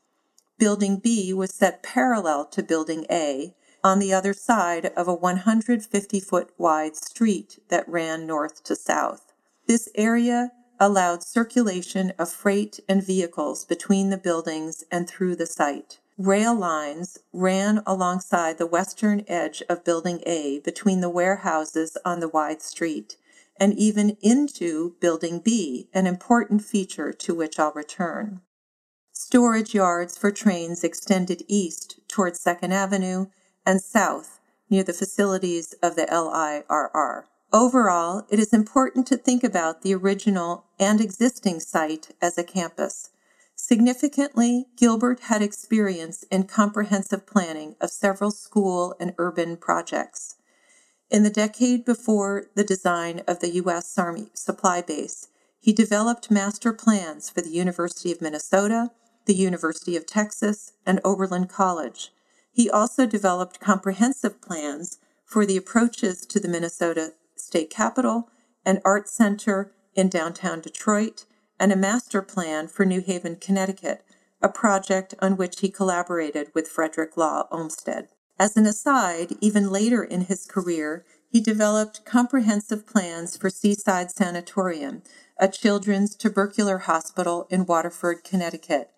Building 0.62 0.98
B 0.98 1.32
was 1.34 1.52
set 1.52 1.82
parallel 1.82 2.46
to 2.46 2.62
Building 2.62 3.04
A 3.10 3.52
on 3.82 3.98
the 3.98 4.14
other 4.14 4.32
side 4.32 4.86
of 4.96 5.08
a 5.08 5.12
150 5.12 6.20
foot 6.20 6.50
wide 6.56 6.94
street 6.94 7.58
that 7.68 7.88
ran 7.88 8.28
north 8.28 8.62
to 8.62 8.76
south. 8.76 9.32
This 9.66 9.88
area 9.96 10.52
allowed 10.78 11.24
circulation 11.24 12.12
of 12.16 12.30
freight 12.30 12.78
and 12.88 13.04
vehicles 13.04 13.64
between 13.64 14.10
the 14.10 14.16
buildings 14.16 14.84
and 14.88 15.08
through 15.08 15.34
the 15.34 15.46
site. 15.46 15.98
Rail 16.16 16.54
lines 16.54 17.18
ran 17.32 17.82
alongside 17.84 18.58
the 18.58 18.64
western 18.64 19.24
edge 19.26 19.64
of 19.68 19.82
Building 19.82 20.22
A 20.26 20.60
between 20.60 21.00
the 21.00 21.10
warehouses 21.10 21.98
on 22.04 22.20
the 22.20 22.28
wide 22.28 22.62
street 22.62 23.16
and 23.56 23.74
even 23.74 24.16
into 24.20 24.94
Building 25.00 25.40
B, 25.40 25.88
an 25.92 26.06
important 26.06 26.62
feature 26.62 27.12
to 27.14 27.34
which 27.34 27.58
I'll 27.58 27.72
return. 27.72 28.42
Storage 29.24 29.72
yards 29.72 30.18
for 30.18 30.32
trains 30.32 30.82
extended 30.82 31.44
east 31.46 32.00
toward 32.08 32.36
Second 32.36 32.72
Avenue 32.72 33.26
and 33.64 33.80
south 33.80 34.40
near 34.68 34.82
the 34.82 34.92
facilities 34.92 35.74
of 35.74 35.94
the 35.94 36.06
LIRR. 36.06 37.26
Overall, 37.52 38.26
it 38.30 38.40
is 38.40 38.52
important 38.52 39.06
to 39.06 39.16
think 39.16 39.44
about 39.44 39.82
the 39.82 39.94
original 39.94 40.64
and 40.76 41.00
existing 41.00 41.60
site 41.60 42.10
as 42.20 42.36
a 42.36 42.42
campus. 42.42 43.10
Significantly, 43.54 44.66
Gilbert 44.76 45.20
had 45.20 45.40
experience 45.40 46.24
in 46.24 46.42
comprehensive 46.42 47.24
planning 47.24 47.76
of 47.80 47.92
several 47.92 48.32
school 48.32 48.96
and 48.98 49.14
urban 49.18 49.56
projects. 49.56 50.34
In 51.10 51.22
the 51.22 51.30
decade 51.30 51.84
before 51.84 52.46
the 52.56 52.64
design 52.64 53.22
of 53.28 53.38
the 53.38 53.54
U.S. 53.54 53.96
Army 53.96 54.30
supply 54.34 54.82
base, 54.82 55.28
he 55.60 55.72
developed 55.72 56.28
master 56.28 56.72
plans 56.72 57.30
for 57.30 57.40
the 57.40 57.50
University 57.50 58.10
of 58.10 58.20
Minnesota, 58.20 58.90
the 59.26 59.34
University 59.34 59.96
of 59.96 60.06
Texas, 60.06 60.72
and 60.84 61.00
Oberlin 61.04 61.46
College. 61.46 62.12
He 62.52 62.70
also 62.70 63.06
developed 63.06 63.60
comprehensive 63.60 64.40
plans 64.40 64.98
for 65.24 65.46
the 65.46 65.56
approaches 65.56 66.26
to 66.26 66.38
the 66.38 66.48
Minnesota 66.48 67.14
State 67.36 67.70
Capitol, 67.70 68.28
an 68.64 68.80
art 68.84 69.08
center 69.08 69.72
in 69.94 70.08
downtown 70.08 70.60
Detroit, 70.60 71.24
and 71.58 71.72
a 71.72 71.76
master 71.76 72.22
plan 72.22 72.68
for 72.68 72.84
New 72.84 73.00
Haven, 73.00 73.36
Connecticut, 73.36 74.04
a 74.42 74.48
project 74.48 75.14
on 75.20 75.36
which 75.36 75.60
he 75.60 75.70
collaborated 75.70 76.50
with 76.54 76.68
Frederick 76.68 77.16
Law 77.16 77.46
Olmsted. 77.50 78.08
As 78.38 78.56
an 78.56 78.66
aside, 78.66 79.36
even 79.40 79.70
later 79.70 80.02
in 80.02 80.22
his 80.22 80.46
career, 80.46 81.04
he 81.28 81.40
developed 81.40 82.04
comprehensive 82.04 82.86
plans 82.86 83.36
for 83.36 83.48
Seaside 83.48 84.10
Sanatorium, 84.10 85.02
a 85.38 85.48
children's 85.48 86.14
tubercular 86.14 86.78
hospital 86.78 87.46
in 87.50 87.64
Waterford, 87.64 88.24
Connecticut, 88.24 88.90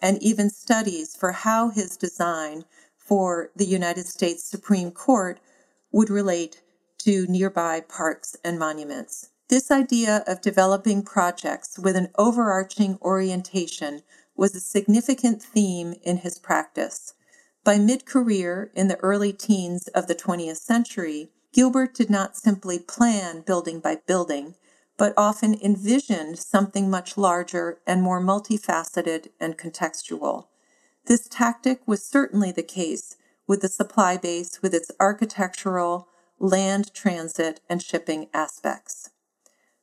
and 0.00 0.22
even 0.22 0.50
studies 0.50 1.16
for 1.16 1.32
how 1.32 1.70
his 1.70 1.96
design 1.96 2.64
for 2.96 3.50
the 3.56 3.66
United 3.66 4.06
States 4.06 4.44
Supreme 4.44 4.90
Court 4.90 5.40
would 5.92 6.10
relate 6.10 6.62
to 6.98 7.26
nearby 7.26 7.80
parks 7.80 8.36
and 8.44 8.58
monuments. 8.58 9.30
This 9.48 9.70
idea 9.70 10.22
of 10.26 10.42
developing 10.42 11.02
projects 11.02 11.78
with 11.78 11.96
an 11.96 12.10
overarching 12.18 12.98
orientation 13.00 14.02
was 14.36 14.54
a 14.54 14.60
significant 14.60 15.42
theme 15.42 15.94
in 16.02 16.18
his 16.18 16.38
practice. 16.38 17.14
By 17.64 17.78
mid 17.78 18.04
career, 18.04 18.70
in 18.74 18.88
the 18.88 18.98
early 18.98 19.32
teens 19.32 19.88
of 19.88 20.06
the 20.06 20.14
20th 20.14 20.58
century, 20.58 21.32
Gilbert 21.52 21.94
did 21.94 22.10
not 22.10 22.36
simply 22.36 22.78
plan 22.78 23.40
building 23.40 23.80
by 23.80 23.96
building, 24.06 24.54
but 24.98 25.14
often 25.16 25.54
envisioned 25.62 26.38
something 26.38 26.90
much 26.90 27.16
larger 27.16 27.78
and 27.86 28.02
more 28.02 28.20
multifaceted 28.20 29.28
and 29.40 29.56
contextual. 29.56 30.48
This 31.06 31.26
tactic 31.28 31.80
was 31.86 32.04
certainly 32.04 32.52
the 32.52 32.62
case 32.62 33.16
with 33.46 33.62
the 33.62 33.68
supply 33.68 34.18
base 34.18 34.60
with 34.60 34.74
its 34.74 34.90
architectural, 35.00 36.08
land 36.38 36.92
transit, 36.92 37.60
and 37.70 37.82
shipping 37.82 38.28
aspects. 38.34 39.10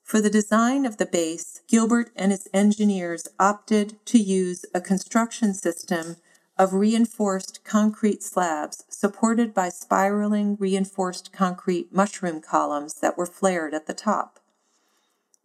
For 0.03 0.21
the 0.21 0.29
design 0.29 0.85
of 0.85 0.97
the 0.97 1.07
base, 1.07 1.61
Gilbert 1.67 2.11
and 2.15 2.31
his 2.31 2.47
engineers 2.53 3.27
opted 3.39 4.05
to 4.05 4.19
use 4.19 4.63
a 4.75 4.79
construction 4.79 5.55
system 5.55 6.17
of 6.59 6.73
reinforced 6.73 7.63
concrete 7.63 8.21
slabs 8.21 8.83
supported 8.87 9.53
by 9.53 9.69
spiraling 9.69 10.57
reinforced 10.59 11.31
concrete 11.33 11.91
mushroom 11.91 12.39
columns 12.39 12.95
that 13.01 13.17
were 13.17 13.25
flared 13.25 13.73
at 13.73 13.87
the 13.87 13.93
top. 13.93 14.39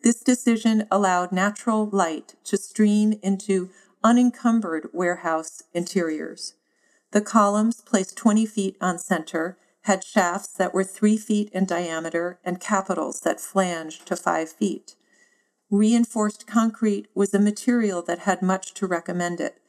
This 0.03 0.21
decision 0.21 0.87
allowed 0.91 1.31
natural 1.31 1.87
light 1.87 2.35
to 2.45 2.57
stream 2.57 3.19
into 3.23 3.71
unencumbered 4.03 4.89
warehouse 4.93 5.63
interiors. 5.75 6.55
The 7.13 7.21
columns, 7.21 7.83
placed 7.83 8.17
20 8.17 8.47
feet 8.47 8.77
on 8.81 8.99
center, 8.99 9.59
had 9.83 10.05
shafts 10.05 10.53
that 10.55 10.73
were 10.73 10.85
3 10.85 11.17
feet 11.17 11.51
in 11.53 11.67
diameter 11.67 12.39
and 12.45 12.61
capitals 12.61 13.21
that 13.21 13.41
flanged 13.41 14.07
to 14.07 14.17
5 14.17 14.51
feet. 14.51 14.95
Reinforced 15.71 16.47
concrete 16.47 17.09
was 17.15 17.35
a 17.35 17.39
material 17.39 18.03
that 18.03 18.21
had 18.21 18.43
much 18.43 18.75
to 18.75 18.87
recommend 18.87 19.41
it. 19.41 19.61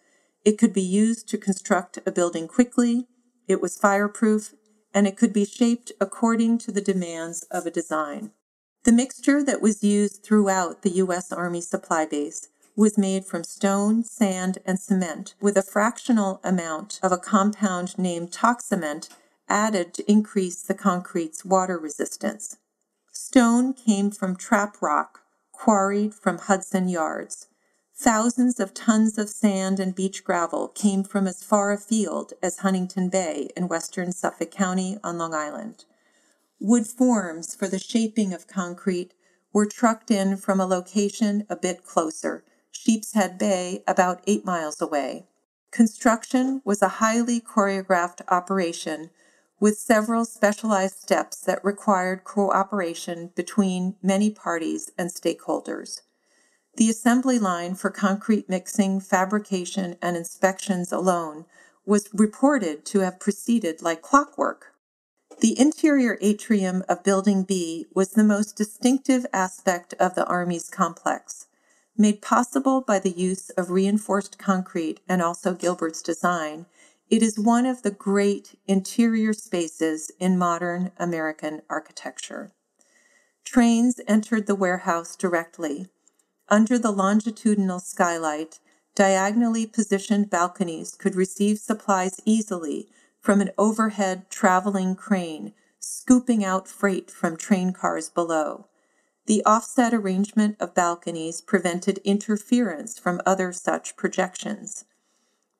It 0.46 0.58
could 0.58 0.74
be 0.74 0.82
used 0.82 1.28
to 1.30 1.38
construct 1.38 2.00
a 2.06 2.12
building 2.12 2.48
quickly, 2.48 3.08
it 3.48 3.62
was 3.62 3.78
fireproof, 3.78 4.54
and 4.94 5.08
it 5.08 5.18
could 5.18 5.34
be 5.34 5.46
shaped 5.46 5.92
according 6.00 6.58
to 6.60 6.72
the 6.72 6.82
demands 6.82 7.44
of 7.52 7.66
a 7.66 7.72
design. 7.72 8.32
The 8.84 8.92
mixture 8.92 9.44
that 9.44 9.62
was 9.62 9.84
used 9.84 10.24
throughout 10.24 10.82
the 10.82 10.90
U.S. 10.92 11.32
Army 11.32 11.62
supply 11.62 12.06
base 12.06 12.48
was 12.76 12.98
made 12.98 13.26
from 13.26 13.44
stone, 13.44 14.04
sand, 14.04 14.58
and 14.66 14.80
cement, 14.80 15.36
with 15.40 15.56
a 15.56 15.62
fractional 15.62 16.40
amount 16.44 17.00
of 17.04 17.12
a 17.12 17.18
compound 17.18 18.00
named 18.00 18.32
toxement 18.32 19.08
added 19.48 19.94
to 19.94 20.12
increase 20.12 20.64
the 20.64 20.74
concrete's 20.74 21.46
water 21.46 21.78
resistance. 21.78 22.58
Stone 23.12 23.74
came 23.74 24.10
from 24.10 24.36
trap 24.36 24.82
rock 24.82 25.22
quarried 25.52 26.16
from 26.16 26.40
Hudson 26.40 26.90
Yards. 26.90 27.50
Thousands 27.94 28.60
of 28.60 28.74
tons 28.74 29.20
of 29.20 29.30
sand 29.30 29.80
and 29.80 29.94
beach 29.94 30.24
gravel 30.24 30.70
came 30.70 31.04
from 31.04 31.28
as 31.28 31.44
far 31.44 31.72
afield 31.72 32.34
as 32.42 32.60
Huntington 32.60 33.10
Bay 33.10 33.50
in 33.56 33.68
western 33.68 34.12
Suffolk 34.12 34.50
County 34.50 34.98
on 35.04 35.20
Long 35.20 35.36
Island. 35.36 35.86
Wood 36.64 36.86
forms 36.86 37.56
for 37.56 37.68
the 37.68 37.80
shaping 37.80 38.36
of 38.36 38.46
concrete 38.46 39.16
were 39.52 39.66
trucked 39.66 40.12
in 40.12 40.38
from 40.38 40.60
a 40.60 40.68
location 40.68 41.44
a 41.50 41.56
bit 41.56 41.84
closer, 41.84 42.44
Sheepshead 42.70 43.40
Bay, 43.40 43.84
about 43.88 44.22
eight 44.28 44.46
miles 44.46 44.80
away. 44.80 45.26
Construction 45.72 46.62
was 46.64 46.84
a 46.84 47.02
highly 47.02 47.42
choreographed 47.42 48.22
operation 48.28 49.10
with 49.60 49.80
several 49.80 50.24
specialized 50.24 51.00
steps 51.00 51.42
that 51.42 51.66
required 51.66 52.26
cooperation 52.26 53.32
between 53.36 53.96
many 54.04 54.30
parties 54.30 54.92
and 55.00 55.10
stakeholders. 55.10 56.02
The 56.78 56.92
assembly 56.92 57.40
line 57.40 57.74
for 57.74 57.90
concrete 57.90 58.48
mixing, 58.48 59.00
fabrication, 59.00 59.96
and 60.00 60.16
inspections 60.16 60.92
alone 60.92 61.46
was 61.88 62.08
reported 62.14 62.86
to 62.86 63.00
have 63.00 63.20
proceeded 63.20 63.82
like 63.82 64.04
clockwork. 64.04 64.71
The 65.42 65.60
interior 65.60 66.20
atrium 66.22 66.84
of 66.88 67.04
Building 67.04 67.42
B 67.42 67.88
was 67.96 68.12
the 68.12 68.24
most 68.24 68.56
distinctive 68.56 69.26
aspect 69.34 69.96
of 70.00 70.14
the 70.14 70.26
Army's 70.28 70.70
complex 70.70 71.48
made 71.98 72.22
possible 72.22 72.82
by 72.82 73.00
the 73.00 73.10
use 73.10 73.50
of 73.52 73.72
reinforced 73.72 74.38
concrete 74.38 75.00
and 75.10 75.20
also 75.20 75.56
Gilbert's 75.56 76.04
design, 76.04 76.68
it 77.10 77.24
is 77.24 77.40
one 77.40 77.66
of 77.66 77.82
the 77.82 77.90
great 77.90 78.54
interior 78.68 79.34
spaces 79.34 80.12
in 80.20 80.38
modern 80.38 80.92
American 81.00 81.64
architecture. 81.72 82.52
Trains 83.44 84.00
entered 84.08 84.46
the 84.46 84.54
warehouse 84.54 85.16
directly. 85.16 85.88
Under 86.50 86.78
the 86.78 86.92
longitudinal 86.92 87.80
skylight, 87.80 88.60
diagonally 88.94 89.66
positioned 89.66 90.30
balconies 90.30 90.94
could 90.94 91.16
receive 91.16 91.58
supplies 91.58 92.22
easily 92.26 92.90
from 93.22 93.40
an 93.40 93.52
overhead 93.58 94.30
traveling 94.30 94.96
crane, 94.96 95.54
scooping 95.80 96.44
out 96.44 96.68
freight 96.68 97.10
from 97.10 97.38
train 97.38 97.72
cars 97.72 98.10
below. 98.10 98.68
The 99.28 99.44
offset 99.46 99.94
arrangement 99.94 100.58
of 100.60 100.74
balconies 100.74 101.40
prevented 101.40 102.00
interference 102.00 102.98
from 102.98 103.22
other 103.26 103.54
such 103.54 103.96
projections. 103.96 104.86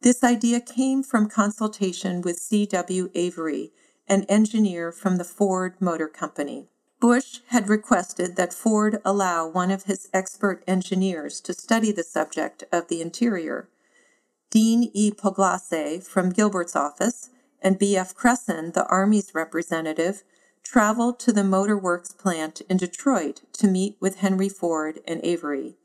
This 0.02 0.24
idea 0.24 0.60
came 0.60 1.04
from 1.04 1.30
consultation 1.30 2.22
with 2.22 2.40
C.W. 2.40 3.12
Avery, 3.14 3.72
an 4.08 4.24
engineer 4.24 4.92
from 4.92 5.18
the 5.18 5.24
Ford 5.24 5.76
Motor 5.80 6.08
Company. 6.08 6.68
Bush 7.00 7.40
had 7.48 7.70
requested 7.70 8.36
that 8.36 8.54
Ford 8.54 9.00
allow 9.06 9.48
one 9.48 9.70
of 9.70 9.84
his 9.84 10.10
expert 10.14 10.64
engineers 10.68 11.40
to 11.42 11.54
study 11.54 11.92
the 11.92 12.04
subject 12.04 12.64
of 12.72 12.88
the 12.88 13.02
interior. 13.02 13.70
Dean 14.50 14.90
E. 14.94 15.12
Pugliese 15.12 16.04
from 16.04 16.32
Gilbert's 16.32 16.76
office 16.76 17.30
and 17.62 17.78
B.F. 17.78 18.16
Cresson, 18.16 18.72
the 18.72 18.86
Army's 18.88 19.36
representative, 19.36 20.24
traveled 20.64 21.20
to 21.20 21.32
the 21.32 21.44
Motor 21.44 21.78
Works 21.78 22.12
plant 22.12 22.62
in 22.70 22.78
Detroit 22.78 23.42
to 23.54 23.68
meet 23.68 23.98
with 24.00 24.18
Henry 24.18 24.50
Ford 24.50 25.00
and 25.08 25.20
Avery. 25.24 25.76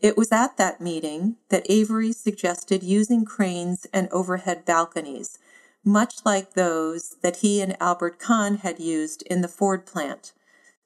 It 0.00 0.16
was 0.16 0.30
at 0.30 0.56
that 0.56 0.80
meeting 0.80 1.36
that 1.48 1.66
Avery 1.70 2.12
suggested 2.12 2.82
using 2.82 3.24
cranes 3.24 3.86
and 3.92 4.08
overhead 4.10 4.64
balconies, 4.64 5.38
much 5.84 6.24
like 6.24 6.52
those 6.52 7.16
that 7.22 7.36
he 7.36 7.60
and 7.60 7.80
Albert 7.80 8.18
Kahn 8.18 8.56
had 8.58 8.78
used 8.78 9.22
in 9.22 9.40
the 9.40 9.48
Ford 9.48 9.86
plant. 9.86 10.32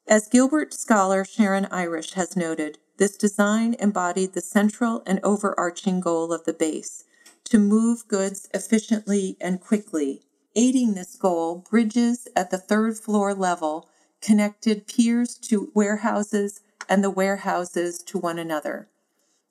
As 0.06 0.28
Gilbert 0.28 0.72
scholar 0.72 1.24
Sharon 1.24 1.66
Irish 1.70 2.12
has 2.12 2.36
noted, 2.36 2.78
this 2.98 3.16
design 3.16 3.74
embodied 3.78 4.34
the 4.34 4.40
central 4.40 5.02
and 5.06 5.20
overarching 5.22 6.00
goal 6.00 6.32
of 6.32 6.44
the 6.44 6.52
base 6.52 7.04
to 7.44 7.58
move 7.58 8.06
goods 8.06 8.48
efficiently 8.54 9.36
and 9.40 9.60
quickly 9.60 10.22
Aiding 10.56 10.94
this 10.94 11.14
goal, 11.14 11.64
bridges 11.70 12.26
at 12.34 12.50
the 12.50 12.58
third 12.58 12.98
floor 12.98 13.34
level 13.34 13.88
connected 14.20 14.86
piers 14.86 15.36
to 15.36 15.70
warehouses 15.74 16.60
and 16.88 17.04
the 17.04 17.10
warehouses 17.10 18.02
to 18.02 18.18
one 18.18 18.38
another. 18.38 18.88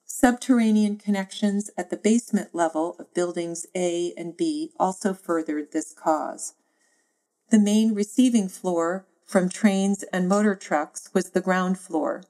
Subterranean 0.05 0.97
connections 0.97 1.69
at 1.77 1.89
the 1.89 1.95
basement 1.95 2.53
level 2.53 2.97
of 2.99 3.13
buildings 3.13 3.65
A 3.73 4.13
and 4.17 4.35
B 4.35 4.71
also 4.77 5.13
furthered 5.13 5.71
this 5.71 5.93
cause. 5.93 6.55
The 7.49 7.59
main 7.59 7.93
receiving 7.93 8.49
floor 8.49 9.05
from 9.25 9.47
trains 9.47 10.03
and 10.11 10.27
motor 10.27 10.55
trucks 10.55 11.09
was 11.13 11.29
the 11.29 11.41
ground 11.41 11.79
floor. 11.79 12.23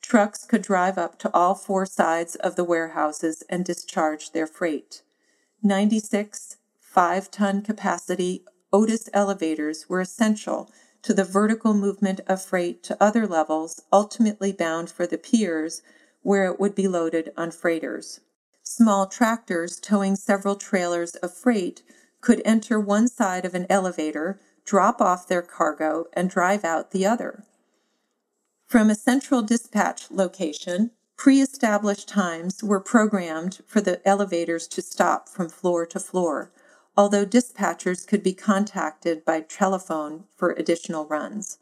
Trucks 0.00 0.44
could 0.44 0.62
drive 0.62 0.98
up 0.98 1.18
to 1.20 1.30
all 1.32 1.54
four 1.54 1.86
sides 1.86 2.34
of 2.34 2.56
the 2.56 2.64
warehouses 2.64 3.44
and 3.48 3.64
discharge 3.64 4.32
their 4.32 4.48
freight. 4.48 5.02
96 5.62 6.56
five 6.92 7.30
ton 7.30 7.62
capacity 7.62 8.44
Otis 8.70 9.08
elevators 9.14 9.88
were 9.88 10.02
essential 10.02 10.70
to 11.00 11.14
the 11.14 11.24
vertical 11.24 11.72
movement 11.72 12.20
of 12.26 12.42
freight 12.42 12.82
to 12.82 13.02
other 13.02 13.26
levels, 13.26 13.82
ultimately 13.90 14.52
bound 14.52 14.90
for 14.90 15.06
the 15.06 15.16
piers 15.16 15.80
where 16.20 16.44
it 16.44 16.60
would 16.60 16.74
be 16.74 16.86
loaded 16.86 17.32
on 17.34 17.50
freighters. 17.50 18.20
Small 18.62 19.06
tractors 19.06 19.80
towing 19.80 20.16
several 20.16 20.54
trailers 20.54 21.14
of 21.16 21.34
freight 21.34 21.82
could 22.20 22.42
enter 22.44 22.78
one 22.78 23.08
side 23.08 23.46
of 23.46 23.54
an 23.54 23.66
elevator, 23.70 24.38
drop 24.66 25.00
off 25.00 25.26
their 25.26 25.42
cargo, 25.42 26.04
and 26.12 26.28
drive 26.28 26.62
out 26.62 26.90
the 26.90 27.06
other. 27.06 27.44
From 28.66 28.90
a 28.90 28.94
central 28.94 29.40
dispatch 29.40 30.10
location, 30.10 30.90
pre 31.16 31.40
established 31.40 32.08
times 32.08 32.62
were 32.62 32.80
programmed 32.80 33.60
for 33.66 33.80
the 33.80 34.06
elevators 34.06 34.68
to 34.68 34.82
stop 34.82 35.28
from 35.28 35.48
floor 35.48 35.86
to 35.86 35.98
floor 35.98 36.52
although 36.96 37.24
dispatchers 37.24 38.06
could 38.06 38.22
be 38.22 38.34
contacted 38.34 39.24
by 39.24 39.40
telephone 39.40 40.24
for 40.36 40.50
additional 40.50 41.06
runs. 41.06 41.58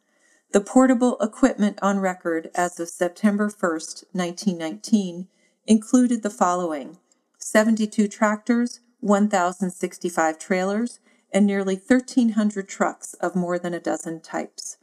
The 0.52 0.60
portable 0.60 1.16
equipment 1.20 1.78
on 1.80 2.00
record 2.00 2.50
as 2.54 2.80
of 2.80 2.88
September 2.88 3.44
1, 3.44 3.70
1919, 4.12 5.28
included 5.66 6.22
the 6.22 6.30
following 6.30 6.98
72 7.38 8.08
tractors, 8.08 8.80
1,065 9.00 10.38
trailers, 10.38 10.98
and 11.32 11.46
nearly 11.46 11.76
1,300 11.76 12.68
trucks 12.68 13.14
of 13.14 13.36
more 13.36 13.58
than 13.58 13.72
a 13.72 13.80
dozen 13.80 14.20
types. 14.20 14.76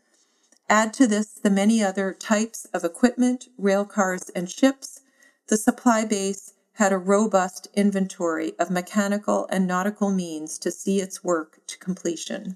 Add 0.69 0.93
to 0.93 1.07
this 1.07 1.27
the 1.27 1.49
many 1.49 1.83
other 1.83 2.13
types 2.13 2.65
of 2.73 2.83
equipment, 2.83 3.49
rail 3.57 3.85
cars, 3.85 4.29
and 4.29 4.49
ships, 4.49 5.01
the 5.47 5.57
supply 5.57 6.05
base 6.05 6.53
had 6.77 6.93
a 6.93 6.97
robust 6.97 7.67
inventory 7.73 8.53
of 8.59 8.69
mechanical 8.69 9.47
and 9.49 9.65
nautical 9.65 10.11
means 10.11 10.59
to 10.59 10.69
see 10.69 11.01
its 11.01 11.23
work 11.23 11.59
to 11.65 11.75
completion. 11.79 12.55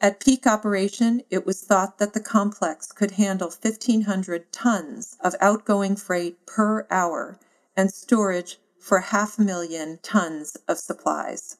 At 0.00 0.20
peak 0.20 0.46
operation, 0.46 1.20
it 1.28 1.44
was 1.44 1.60
thought 1.60 1.98
that 1.98 2.14
the 2.14 2.20
complex 2.20 2.90
could 2.90 3.12
handle 3.12 3.50
1,500 3.50 4.50
tons 4.50 5.18
of 5.20 5.36
outgoing 5.38 5.96
freight 5.96 6.46
per 6.46 6.86
hour 6.90 7.38
and 7.76 7.92
storage 7.92 8.58
for 8.78 9.00
half 9.00 9.38
a 9.38 9.42
million 9.42 9.98
tons 10.02 10.56
of 10.66 10.78
supplies. 10.78 11.58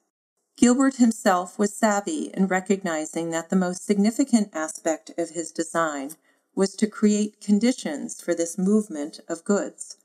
Gilbert 0.57 0.97
himself 0.97 1.59
was 1.59 1.76
savvy 1.76 2.31
in 2.33 2.47
recognizing 2.47 3.29
that 3.31 3.50
the 3.50 3.57
most 3.57 3.85
significant 3.85 4.49
aspect 4.55 5.11
of 5.19 5.31
his 5.31 5.52
design 5.52 6.12
was 6.55 6.75
to 6.76 6.87
create 6.87 7.43
conditions 7.43 8.23
for 8.23 8.35
this 8.35 8.57
movement 8.57 9.21
of 9.29 9.45
goods. 9.45 9.99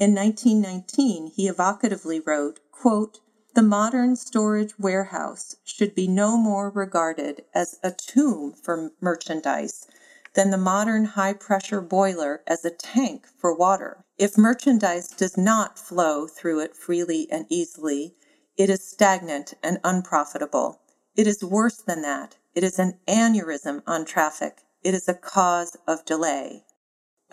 In 0.00 0.14
1919, 0.14 1.26
he 1.26 1.46
evocatively 1.46 2.20
wrote, 2.20 2.60
quote, 2.72 3.20
the 3.54 3.60
modern 3.60 4.16
storage 4.16 4.78
warehouse 4.78 5.56
should 5.62 5.94
be 5.94 6.08
no 6.08 6.38
more 6.38 6.70
regarded 6.70 7.44
as 7.52 7.78
a 7.82 7.90
tomb 7.90 8.54
for 8.54 8.92
merchandise 9.02 9.86
than 10.32 10.48
the 10.48 10.56
modern 10.56 11.04
high 11.04 11.34
pressure 11.34 11.82
boiler 11.82 12.42
as 12.46 12.64
a 12.64 12.70
tank 12.70 13.26
for 13.36 13.54
water. 13.54 14.02
If 14.16 14.38
merchandise 14.38 15.08
does 15.08 15.36
not 15.36 15.78
flow 15.78 16.26
through 16.26 16.60
it 16.60 16.74
freely 16.74 17.30
and 17.30 17.44
easily, 17.50 18.14
it 18.56 18.70
is 18.70 18.82
stagnant 18.82 19.52
and 19.62 19.80
unprofitable. 19.84 20.80
It 21.14 21.26
is 21.26 21.44
worse 21.44 21.76
than 21.76 22.00
that. 22.00 22.38
It 22.54 22.64
is 22.64 22.78
an 22.78 22.98
aneurysm 23.06 23.82
on 23.86 24.06
traffic. 24.06 24.62
It 24.82 24.94
is 24.94 25.08
a 25.08 25.14
cause 25.14 25.76
of 25.86 26.06
delay. 26.06 26.64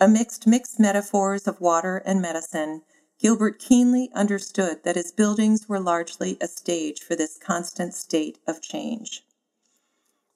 Amidst 0.00 0.46
mixed 0.46 0.78
metaphors 0.78 1.48
of 1.48 1.60
water 1.60 1.96
and 2.04 2.22
medicine, 2.22 2.82
Gilbert 3.18 3.58
keenly 3.58 4.10
understood 4.14 4.84
that 4.84 4.94
his 4.94 5.10
buildings 5.10 5.68
were 5.68 5.80
largely 5.80 6.36
a 6.40 6.46
stage 6.46 7.00
for 7.02 7.16
this 7.16 7.36
constant 7.36 7.94
state 7.94 8.38
of 8.46 8.62
change. 8.62 9.24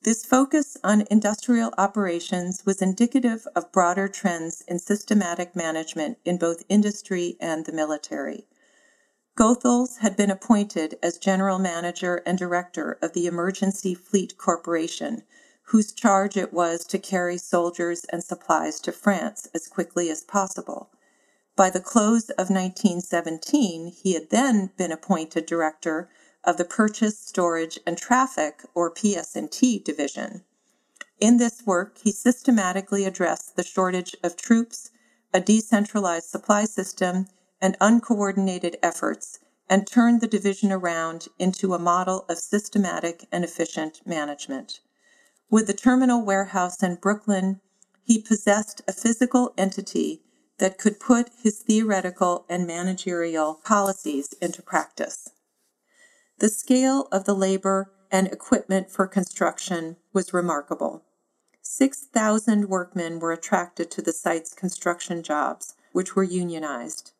This 0.03 0.25
focus 0.25 0.77
on 0.83 1.05
industrial 1.13 1.73
operations 1.79 2.67
was 2.67 2.83
indicative 2.83 3.47
of 3.55 3.71
broader 3.71 4.09
trends 4.09 4.65
in 4.67 4.81
systematic 4.81 5.55
management 5.55 6.19
in 6.25 6.39
both 6.39 6.65
industry 6.69 7.37
and 7.39 7.65
the 7.65 7.73
military. 7.73 8.49
Goethals 9.39 9.99
had 9.99 10.17
been 10.17 10.31
appointed 10.31 10.99
as 11.05 11.19
general 11.19 11.61
manager 11.61 12.17
and 12.27 12.37
director 12.37 12.99
of 13.01 13.13
the 13.13 13.29
Emergency 13.29 13.95
Fleet 13.95 14.37
Corporation, 14.37 15.23
whose 15.73 15.91
charge 15.91 16.37
it 16.37 16.53
was 16.53 16.85
to 16.85 16.99
carry 16.99 17.39
soldiers 17.39 18.05
and 18.11 18.23
supplies 18.23 18.79
to 18.79 18.93
France 18.93 19.49
as 19.55 19.69
quickly 19.69 20.11
as 20.11 20.23
possible. 20.23 20.91
By 21.57 21.71
the 21.71 21.81
close 21.81 22.29
of 22.29 22.51
1917, 22.51 23.87
he 23.87 24.13
had 24.13 24.29
then 24.29 24.71
been 24.77 24.93
appointed 24.93 25.47
director 25.47 26.11
of 26.45 26.59
the 26.59 26.67
Purchase, 26.67 27.19
Storage, 27.19 27.79
and 27.87 27.97
Traffic, 27.97 28.63
or 28.75 28.91
PS&T 28.91 29.79
division. 29.79 30.45
In 31.19 31.39
this 31.39 31.65
work, 31.65 31.97
he 31.97 32.13
systematically 32.13 33.07
addressed 33.07 33.57
the 33.57 33.65
shortage 33.65 34.15
of 34.23 34.37
troops, 34.37 34.91
a 35.33 35.41
decentralized 35.41 36.29
supply 36.29 36.67
system, 36.67 37.29
and 37.63 37.79
uncoordinated 37.81 38.77
efforts 38.83 39.39
and 39.71 39.87
turned 39.87 40.21
the 40.21 40.27
division 40.27 40.71
around 40.71 41.29
into 41.39 41.73
a 41.73 41.79
model 41.79 42.27
of 42.29 42.37
systematic 42.37 43.27
and 43.33 43.43
efficient 43.43 44.07
management. 44.07 44.81
With 45.53 45.67
the 45.67 45.75
terminal 45.75 46.25
warehouse 46.25 46.83
in 46.83 46.95
Brooklyn, 46.95 47.61
he 48.03 48.23
possessed 48.23 48.81
a 48.89 48.93
physical 48.95 49.53
entity 49.59 50.23
that 50.57 50.79
could 50.79 50.99
put 50.99 51.29
his 51.43 51.59
theoretical 51.59 52.47
and 52.49 52.67
managerial 52.67 53.61
policies 53.63 54.33
into 54.41 54.63
practice. 54.63 55.29
The 56.39 56.49
scale 56.49 57.07
of 57.13 57.27
the 57.27 57.35
labor 57.35 57.93
and 58.11 58.29
equipment 58.29 58.91
for 58.91 59.07
construction 59.07 59.99
was 60.15 60.33
remarkable. 60.33 61.05
6,000 61.61 62.71
workmen 62.71 63.19
were 63.19 63.33
attracted 63.33 63.91
to 63.91 64.01
the 64.01 64.15
site's 64.15 64.55
construction 64.55 65.23
jobs, 65.23 65.75
which 65.93 66.17
were 66.17 66.25
unionized. 66.25 67.13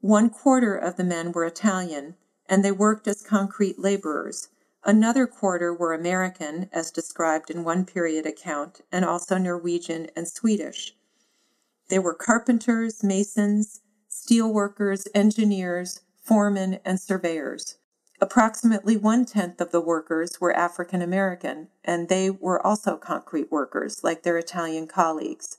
One 0.00 0.28
quarter 0.28 0.74
of 0.74 0.96
the 0.96 1.04
men 1.04 1.30
were 1.30 1.44
Italian, 1.44 2.16
and 2.48 2.64
they 2.64 2.72
worked 2.72 3.06
as 3.06 3.22
concrete 3.22 3.78
laborers. 3.78 4.48
Another 4.84 5.26
quarter 5.26 5.74
were 5.74 5.92
American, 5.92 6.70
as 6.72 6.90
described 6.90 7.50
in 7.50 7.64
one 7.64 7.84
period 7.84 8.24
account, 8.24 8.80
and 8.90 9.04
also 9.04 9.36
Norwegian 9.36 10.08
and 10.16 10.26
Swedish. 10.26 10.96
They 11.88 11.98
were 11.98 12.14
carpenters, 12.14 13.02
masons, 13.02 13.80
steel 14.08 14.52
workers, 14.52 15.06
engineers, 15.14 16.00
foremen, 16.22 16.80
and 16.84 16.98
surveyors. 16.98 17.76
Approximately 18.22 18.96
one 18.96 19.24
tenth 19.24 19.60
of 19.60 19.70
the 19.70 19.80
workers 19.80 20.40
were 20.40 20.54
African 20.54 21.02
American, 21.02 21.68
and 21.84 22.08
they 22.08 22.30
were 22.30 22.64
also 22.64 22.96
concrete 22.96 23.50
workers, 23.50 24.04
like 24.04 24.22
their 24.22 24.38
Italian 24.38 24.86
colleagues. 24.86 25.58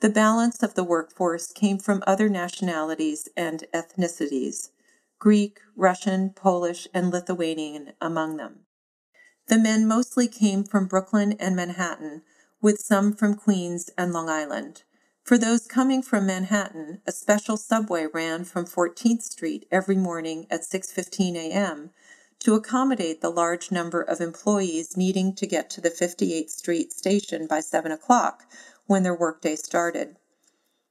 The 0.00 0.08
balance 0.08 0.62
of 0.62 0.74
the 0.74 0.84
workforce 0.84 1.52
came 1.52 1.78
from 1.78 2.04
other 2.06 2.28
nationalities 2.28 3.28
and 3.36 3.64
ethnicities, 3.74 4.70
Greek, 5.18 5.60
Russian, 5.74 6.30
Polish, 6.30 6.86
and 6.94 7.10
Lithuanian 7.10 7.92
among 8.00 8.36
them. 8.36 8.60
The 9.48 9.58
men 9.58 9.86
mostly 9.86 10.28
came 10.28 10.62
from 10.62 10.86
Brooklyn 10.86 11.32
and 11.40 11.56
Manhattan, 11.56 12.22
with 12.60 12.78
some 12.80 13.12
from 13.12 13.34
Queens 13.34 13.90
and 13.96 14.12
Long 14.12 14.28
Island. 14.28 14.82
For 15.24 15.36
those 15.36 15.66
coming 15.66 16.02
from 16.02 16.26
Manhattan, 16.26 17.02
a 17.06 17.12
special 17.12 17.56
subway 17.56 18.06
ran 18.06 18.44
from 18.44 18.64
14th 18.64 19.22
Street 19.22 19.66
every 19.70 19.96
morning 19.96 20.46
at 20.50 20.64
6:15 20.64 21.34
a.m. 21.36 21.90
to 22.38 22.54
accommodate 22.54 23.20
the 23.20 23.30
large 23.30 23.70
number 23.70 24.00
of 24.00 24.20
employees 24.20 24.96
needing 24.96 25.34
to 25.34 25.46
get 25.46 25.68
to 25.70 25.80
the 25.80 25.90
58th 25.90 26.50
Street 26.50 26.92
station 26.92 27.46
by 27.46 27.60
7 27.60 27.90
o'clock, 27.90 28.44
when 28.86 29.02
their 29.02 29.14
workday 29.14 29.56
started. 29.56 30.16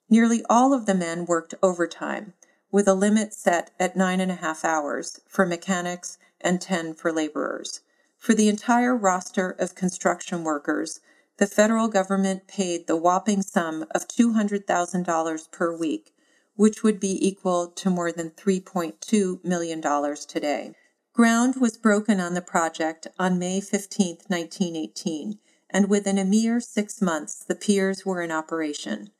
Nearly 0.10 0.44
all 0.50 0.74
of 0.74 0.86
the 0.86 0.96
men 0.96 1.26
worked 1.26 1.56
overtime, 1.62 2.34
with 2.72 2.88
a 2.88 2.94
limit 2.94 3.34
set 3.34 3.72
at 3.80 3.96
nine 3.96 4.20
and 4.20 4.32
a 4.32 4.36
half 4.36 4.66
hours 4.66 5.20
for 5.28 5.46
mechanics 5.46 6.18
and 6.42 6.62
10 6.62 6.94
for 6.94 7.12
laborers. 7.12 7.82
For 8.18 8.34
the 8.34 8.50
entire 8.50 8.96
roster 8.96 9.52
of 9.52 9.76
construction 9.76 10.44
workers, 10.44 11.00
the 11.38 11.48
federal 11.48 11.88
government 11.88 12.48
paid 12.48 12.88
the 12.88 12.98
whopping 12.98 13.42
sum 13.42 13.86
of 13.92 14.08
$200,000 14.08 15.52
per 15.52 15.76
week, 15.76 16.14
which 16.56 16.84
would 16.84 17.00
be 17.00 17.26
equal 17.26 17.68
to 17.68 17.90
more 17.90 18.12
than 18.12 18.32
$3.2 18.32 19.44
million 19.44 19.82
today. 20.28 20.74
Ground 21.14 21.56
was 21.56 21.78
broken 21.78 22.20
on 22.20 22.34
the 22.34 22.42
project 22.42 23.08
on 23.18 23.40
May 23.40 23.62
15, 23.62 24.18
1918, 24.28 25.40
and 25.70 25.90
within 25.90 26.18
a 26.18 26.26
mere 26.26 26.60
six 26.60 27.02
months 27.02 27.44
the 27.44 27.56
piers 27.56 28.06
were 28.06 28.22
in 28.22 28.32
operation. 28.32 29.12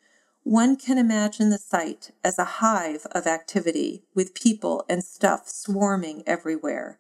One 0.50 0.78
can 0.78 0.98
imagine 0.98 1.50
the 1.50 1.58
site 1.58 2.12
as 2.24 2.40
a 2.40 2.62
hive 2.64 3.06
of 3.12 3.28
activity, 3.28 4.06
with 4.16 4.34
people 4.34 4.86
and 4.88 5.04
stuff 5.04 5.50
swarming 5.50 6.24
everywhere. 6.26 7.00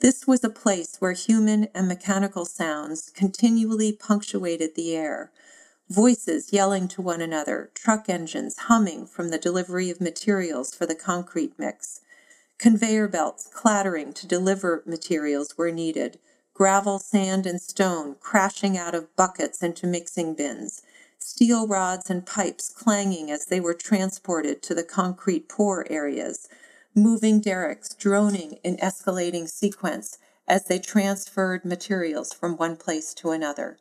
This 0.00 0.26
was 0.26 0.42
a 0.42 0.48
place 0.48 0.96
where 0.98 1.12
human 1.12 1.68
and 1.74 1.86
mechanical 1.86 2.46
sounds 2.46 3.10
continually 3.10 3.92
punctuated 3.92 4.74
the 4.74 4.96
air. 4.96 5.30
Voices 5.90 6.50
yelling 6.50 6.88
to 6.88 7.02
one 7.02 7.20
another, 7.20 7.70
truck 7.74 8.08
engines 8.08 8.56
humming 8.56 9.04
from 9.04 9.28
the 9.28 9.36
delivery 9.36 9.90
of 9.90 10.00
materials 10.00 10.74
for 10.74 10.86
the 10.86 10.94
concrete 10.94 11.52
mix, 11.58 12.00
conveyor 12.56 13.08
belts 13.08 13.50
clattering 13.52 14.14
to 14.14 14.26
deliver 14.26 14.82
materials 14.86 15.58
where 15.58 15.70
needed, 15.70 16.18
gravel, 16.54 16.98
sand, 16.98 17.44
and 17.44 17.60
stone 17.60 18.16
crashing 18.18 18.78
out 18.78 18.94
of 18.94 19.14
buckets 19.14 19.62
into 19.62 19.86
mixing 19.86 20.32
bins, 20.32 20.80
steel 21.18 21.66
rods 21.66 22.10
and 22.10 22.24
pipes 22.26 22.68
clanging 22.68 23.30
as 23.30 23.46
they 23.46 23.60
were 23.60 23.74
transported 23.74 24.62
to 24.62 24.74
the 24.74 24.82
concrete 24.82 25.48
pour 25.48 25.90
areas, 25.90 26.48
moving 26.94 27.40
derricks 27.40 27.94
droning 27.94 28.58
in 28.64 28.76
escalating 28.78 29.48
sequence 29.48 30.18
as 30.46 30.64
they 30.64 30.78
transferred 30.78 31.64
materials 31.64 32.32
from 32.32 32.56
one 32.56 32.76
place 32.76 33.12
to 33.14 33.30
another. 33.30 33.78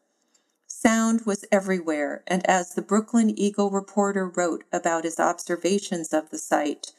Sound 0.68 1.26
was 1.26 1.46
everywhere, 1.52 2.24
and 2.28 2.46
as 2.46 2.76
the 2.76 2.82
Brooklyn 2.82 3.32
Eagle 3.40 3.72
reporter 3.72 4.28
wrote 4.28 4.64
about 4.72 5.06
his 5.06 5.20
observations 5.20 6.14
of 6.14 6.30
the 6.30 6.38
site, 6.38 6.92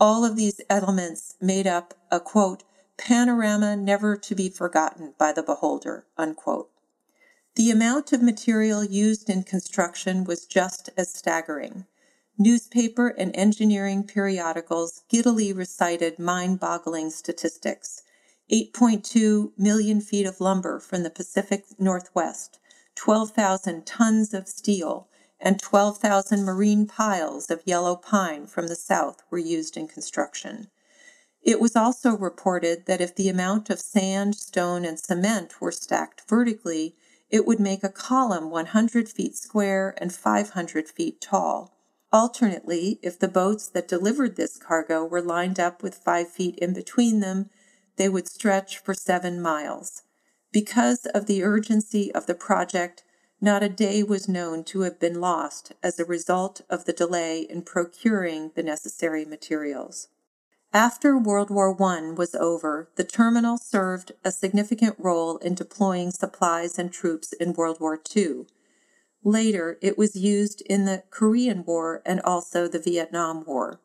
all 0.00 0.24
of 0.24 0.36
these 0.36 0.60
elements 0.70 1.36
made 1.40 1.66
up 1.66 1.94
a 2.10 2.18
quote, 2.18 2.64
panorama 2.96 3.76
never 3.76 4.16
to 4.16 4.34
be 4.34 4.48
forgotten 4.48 5.14
by 5.18 5.32
the 5.32 5.42
beholder. 5.42 6.06
Unquote. 6.16 6.70
The 7.56 7.72
amount 7.72 8.12
of 8.12 8.22
material 8.22 8.84
used 8.84 9.28
in 9.28 9.42
construction 9.42 10.22
was 10.22 10.46
just 10.46 10.88
as 10.96 11.12
staggering. 11.12 11.84
Newspaper 12.38 13.08
and 13.08 13.34
engineering 13.34 14.04
periodicals 14.04 15.02
giddily 15.08 15.52
recited 15.52 16.20
mind 16.20 16.60
boggling 16.60 17.10
statistics. 17.10 18.04
8.2 18.52 19.50
million 19.58 20.00
feet 20.00 20.26
of 20.26 20.40
lumber 20.40 20.78
from 20.78 21.02
the 21.02 21.10
Pacific 21.10 21.64
Northwest, 21.76 22.60
12,000 22.94 23.84
tons 23.84 24.32
of 24.32 24.46
steel, 24.46 25.08
and 25.40 25.60
12,000 25.60 26.44
marine 26.44 26.86
piles 26.86 27.50
of 27.50 27.66
yellow 27.66 27.96
pine 27.96 28.46
from 28.46 28.68
the 28.68 28.76
south 28.76 29.22
were 29.28 29.38
used 29.38 29.76
in 29.76 29.88
construction. 29.88 30.70
It 31.42 31.58
was 31.58 31.74
also 31.74 32.16
reported 32.16 32.86
that 32.86 33.00
if 33.00 33.16
the 33.16 33.28
amount 33.28 33.70
of 33.70 33.80
sand, 33.80 34.36
stone, 34.36 34.84
and 34.84 35.00
cement 35.00 35.60
were 35.60 35.72
stacked 35.72 36.22
vertically, 36.28 36.94
it 37.30 37.46
would 37.46 37.60
make 37.60 37.84
a 37.84 37.88
column 37.88 38.50
100 38.50 39.08
feet 39.08 39.36
square 39.36 39.94
and 39.98 40.12
500 40.12 40.88
feet 40.88 41.20
tall. 41.20 41.76
Alternately, 42.12 42.98
if 43.02 43.18
the 43.18 43.28
boats 43.28 43.68
that 43.68 43.86
delivered 43.86 44.36
this 44.36 44.56
cargo 44.56 45.04
were 45.04 45.22
lined 45.22 45.60
up 45.60 45.82
with 45.82 45.94
five 45.94 46.28
feet 46.28 46.56
in 46.58 46.74
between 46.74 47.20
them, 47.20 47.48
they 47.96 48.08
would 48.08 48.26
stretch 48.26 48.78
for 48.78 48.94
seven 48.94 49.40
miles. 49.40 50.02
Because 50.52 51.06
of 51.06 51.26
the 51.26 51.44
urgency 51.44 52.12
of 52.12 52.26
the 52.26 52.34
project, 52.34 53.04
not 53.40 53.62
a 53.62 53.68
day 53.68 54.02
was 54.02 54.28
known 54.28 54.64
to 54.64 54.80
have 54.80 54.98
been 54.98 55.20
lost 55.20 55.72
as 55.82 55.98
a 55.98 56.04
result 56.04 56.62
of 56.68 56.84
the 56.84 56.92
delay 56.92 57.40
in 57.40 57.62
procuring 57.62 58.50
the 58.56 58.62
necessary 58.62 59.24
materials. 59.24 60.08
After 60.72 61.18
World 61.18 61.50
War 61.50 61.74
I 61.82 62.12
was 62.12 62.36
over, 62.36 62.90
the 62.94 63.02
terminal 63.02 63.58
served 63.58 64.12
a 64.24 64.30
significant 64.30 64.94
role 64.98 65.36
in 65.38 65.54
deploying 65.54 66.12
supplies 66.12 66.78
and 66.78 66.92
troops 66.92 67.32
in 67.32 67.54
World 67.54 67.80
War 67.80 68.00
II. 68.14 68.46
Later, 69.24 69.78
it 69.82 69.98
was 69.98 70.14
used 70.14 70.60
in 70.62 70.84
the 70.84 71.02
Korean 71.10 71.64
War 71.64 72.02
and 72.06 72.20
also 72.20 72.68
the 72.68 72.78
Vietnam 72.78 73.44
War. 73.44 73.80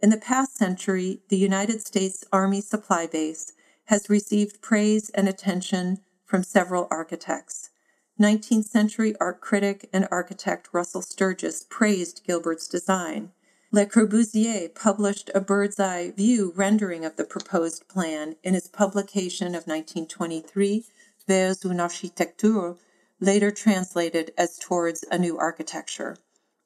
In 0.00 0.10
the 0.10 0.16
past 0.16 0.56
century, 0.56 1.20
the 1.30 1.36
United 1.36 1.84
States 1.84 2.24
Army 2.32 2.60
Supply 2.60 3.08
Base 3.08 3.52
has 3.86 4.08
received 4.08 4.62
praise 4.62 5.10
and 5.10 5.28
attention 5.28 5.98
from 6.24 6.44
several 6.44 6.86
architects. 6.92 7.70
19th 8.20 8.66
century 8.66 9.16
art 9.18 9.40
critic 9.40 9.90
and 9.92 10.06
architect 10.12 10.68
Russell 10.72 11.02
Sturgis 11.02 11.64
praised 11.68 12.22
Gilbert's 12.24 12.68
design. 12.68 13.32
Le 13.72 13.86
Corbusier 13.86 14.68
published 14.74 15.30
a 15.32 15.40
bird's 15.40 15.78
eye 15.78 16.10
view 16.10 16.52
rendering 16.56 17.04
of 17.04 17.14
the 17.14 17.22
proposed 17.22 17.86
plan 17.86 18.34
in 18.42 18.54
his 18.54 18.66
publication 18.66 19.54
of 19.54 19.68
1923, 19.68 20.84
Vers 21.28 21.64
une 21.64 21.78
architecture, 21.78 22.74
later 23.20 23.52
translated 23.52 24.32
as 24.36 24.58
Towards 24.58 25.04
a 25.12 25.18
New 25.18 25.38
Architecture. 25.38 26.16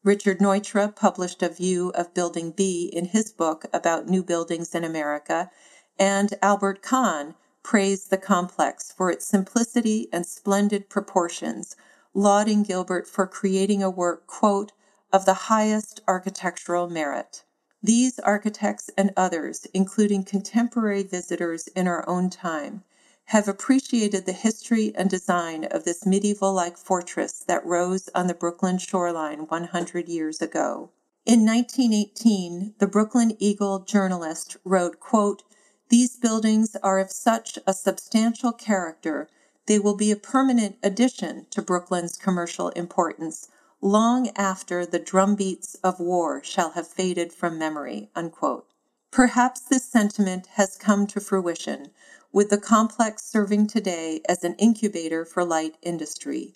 Richard 0.03 0.39
Neutra 0.39 0.97
published 0.97 1.43
a 1.43 1.51
view 1.51 1.91
of 1.91 2.15
Building 2.15 2.53
B 2.53 2.89
in 2.91 3.05
his 3.05 3.31
book 3.31 3.67
about 3.71 4.09
new 4.09 4.23
buildings 4.23 4.75
in 4.75 4.83
America, 4.83 5.51
and 5.99 6.33
Albert 6.41 6.81
Kahn 6.81 7.35
praised 7.63 8.09
the 8.09 8.17
complex 8.17 8.91
for 8.91 9.11
its 9.11 9.27
simplicity 9.27 10.09
and 10.11 10.25
splendid 10.25 10.89
proportions, 10.89 11.77
lauding 12.15 12.63
Gilbert 12.63 13.07
for 13.07 13.27
creating 13.27 13.83
a 13.83 13.91
work, 13.91 14.27
quote, 14.27 14.73
of 15.15 15.27
the 15.27 15.47
highest 15.47 16.03
architectural 16.09 16.91
merit. 16.91 17.45
These 17.81 18.19
architects 18.19 18.91
and 18.99 19.13
others, 19.17 19.65
including 19.73 20.25
contemporary 20.25 21.05
visitors 21.05 21.69
in 21.69 21.87
our 21.87 22.05
own 22.09 22.31
time, 22.31 22.83
have 23.27 23.47
appreciated 23.47 24.27
the 24.27 24.33
history 24.33 24.93
and 24.97 25.09
design 25.09 25.67
of 25.67 25.85
this 25.85 26.05
medieval 26.05 26.53
like 26.53 26.77
fortress 26.77 27.45
that 27.47 27.65
rose 27.65 28.11
on 28.13 28.27
the 28.27 28.35
Brooklyn 28.35 28.77
shoreline 28.77 29.47
100 29.47 30.09
years 30.09 30.43
ago. 30.43 30.91
In 31.25 31.47
1918, 31.47 32.75
the 32.81 32.89
Brooklyn 32.89 33.37
Eagle 33.39 33.81
journalist 33.81 34.57
wrote, 34.65 34.99
quote, 34.99 35.45
These 35.91 36.17
buildings 36.17 36.77
are 36.83 36.99
of 36.99 37.13
such 37.13 37.57
a 37.69 37.73
substantial 37.73 38.53
character, 38.53 39.29
they 39.67 39.79
will 39.79 39.97
be 39.97 40.11
a 40.11 40.17
permanent 40.17 40.77
addition 40.83 41.47
to 41.51 41.63
Brooklyn's 41.63 42.17
commercial 42.17 42.71
importance 42.71 43.49
long 43.85 44.31
after 44.35 44.87
the 44.87 44.99
drumbeats 44.99 45.77
of 45.85 46.01
war 46.01 46.43
shall 46.43 46.71
have 46.71 46.89
faded 46.89 47.31
from 47.31 47.59
memory. 47.59 48.09
Unquote. 48.17 48.67
Perhaps 49.11 49.61
this 49.61 49.85
sentiment 49.85 50.47
has 50.55 50.79
come 50.79 51.07
to 51.07 51.21
fruition 51.21 51.91
with 52.33 52.49
the 52.49 52.57
complex 52.57 53.23
serving 53.27 53.67
today 53.67 54.23
as 54.27 54.43
an 54.43 54.55
incubator 54.55 55.27
for 55.27 55.45
light 55.45 55.77
industry. 55.83 56.55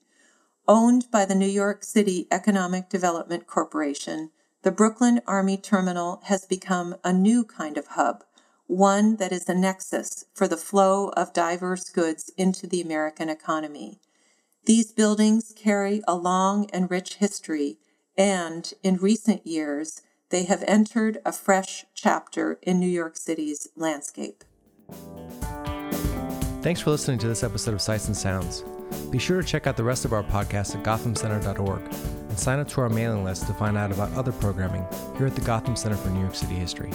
Owned 0.66 1.10
by 1.10 1.26
the 1.26 1.34
New 1.34 1.46
York 1.46 1.84
City 1.84 2.26
Economic 2.30 2.88
Development 2.88 3.46
Corporation, 3.46 4.30
the 4.62 4.72
Brooklyn 4.72 5.20
Army 5.26 5.58
Terminal 5.58 6.22
has 6.24 6.46
become 6.46 6.96
a 7.04 7.12
new 7.12 7.44
kind 7.44 7.76
of 7.76 7.88
hub, 7.88 8.24
one 8.66 9.16
that 9.16 9.32
is 9.32 9.46
a 9.50 9.54
nexus 9.54 10.24
for 10.32 10.48
the 10.48 10.56
flow 10.56 11.10
of 11.10 11.34
diverse 11.34 11.90
goods 11.90 12.30
into 12.38 12.66
the 12.66 12.80
American 12.80 13.28
economy. 13.28 14.00
These 14.68 14.92
buildings 14.92 15.54
carry 15.56 16.02
a 16.06 16.14
long 16.14 16.68
and 16.74 16.90
rich 16.90 17.14
history, 17.14 17.78
and 18.18 18.70
in 18.82 18.96
recent 18.96 19.46
years, 19.46 20.02
they 20.28 20.44
have 20.44 20.62
entered 20.68 21.22
a 21.24 21.32
fresh 21.32 21.86
chapter 21.94 22.58
in 22.60 22.78
New 22.78 22.86
York 22.86 23.16
City's 23.16 23.68
landscape. 23.76 24.44
Thanks 26.60 26.82
for 26.82 26.90
listening 26.90 27.18
to 27.20 27.28
this 27.28 27.42
episode 27.42 27.72
of 27.72 27.80
Sights 27.80 28.08
and 28.08 28.16
Sounds. 28.16 28.62
Be 29.10 29.18
sure 29.18 29.40
to 29.40 29.48
check 29.48 29.66
out 29.66 29.78
the 29.78 29.84
rest 29.84 30.04
of 30.04 30.12
our 30.12 30.22
podcast 30.22 30.76
at 30.76 30.84
gothamcenter.org 30.84 31.80
and 32.28 32.38
sign 32.38 32.58
up 32.58 32.68
to 32.68 32.82
our 32.82 32.90
mailing 32.90 33.24
list 33.24 33.46
to 33.46 33.54
find 33.54 33.78
out 33.78 33.90
about 33.90 34.12
other 34.18 34.32
programming 34.32 34.86
here 35.16 35.28
at 35.28 35.34
the 35.34 35.40
Gotham 35.40 35.76
Center 35.76 35.96
for 35.96 36.10
New 36.10 36.20
York 36.20 36.34
City 36.34 36.56
History. 36.56 36.92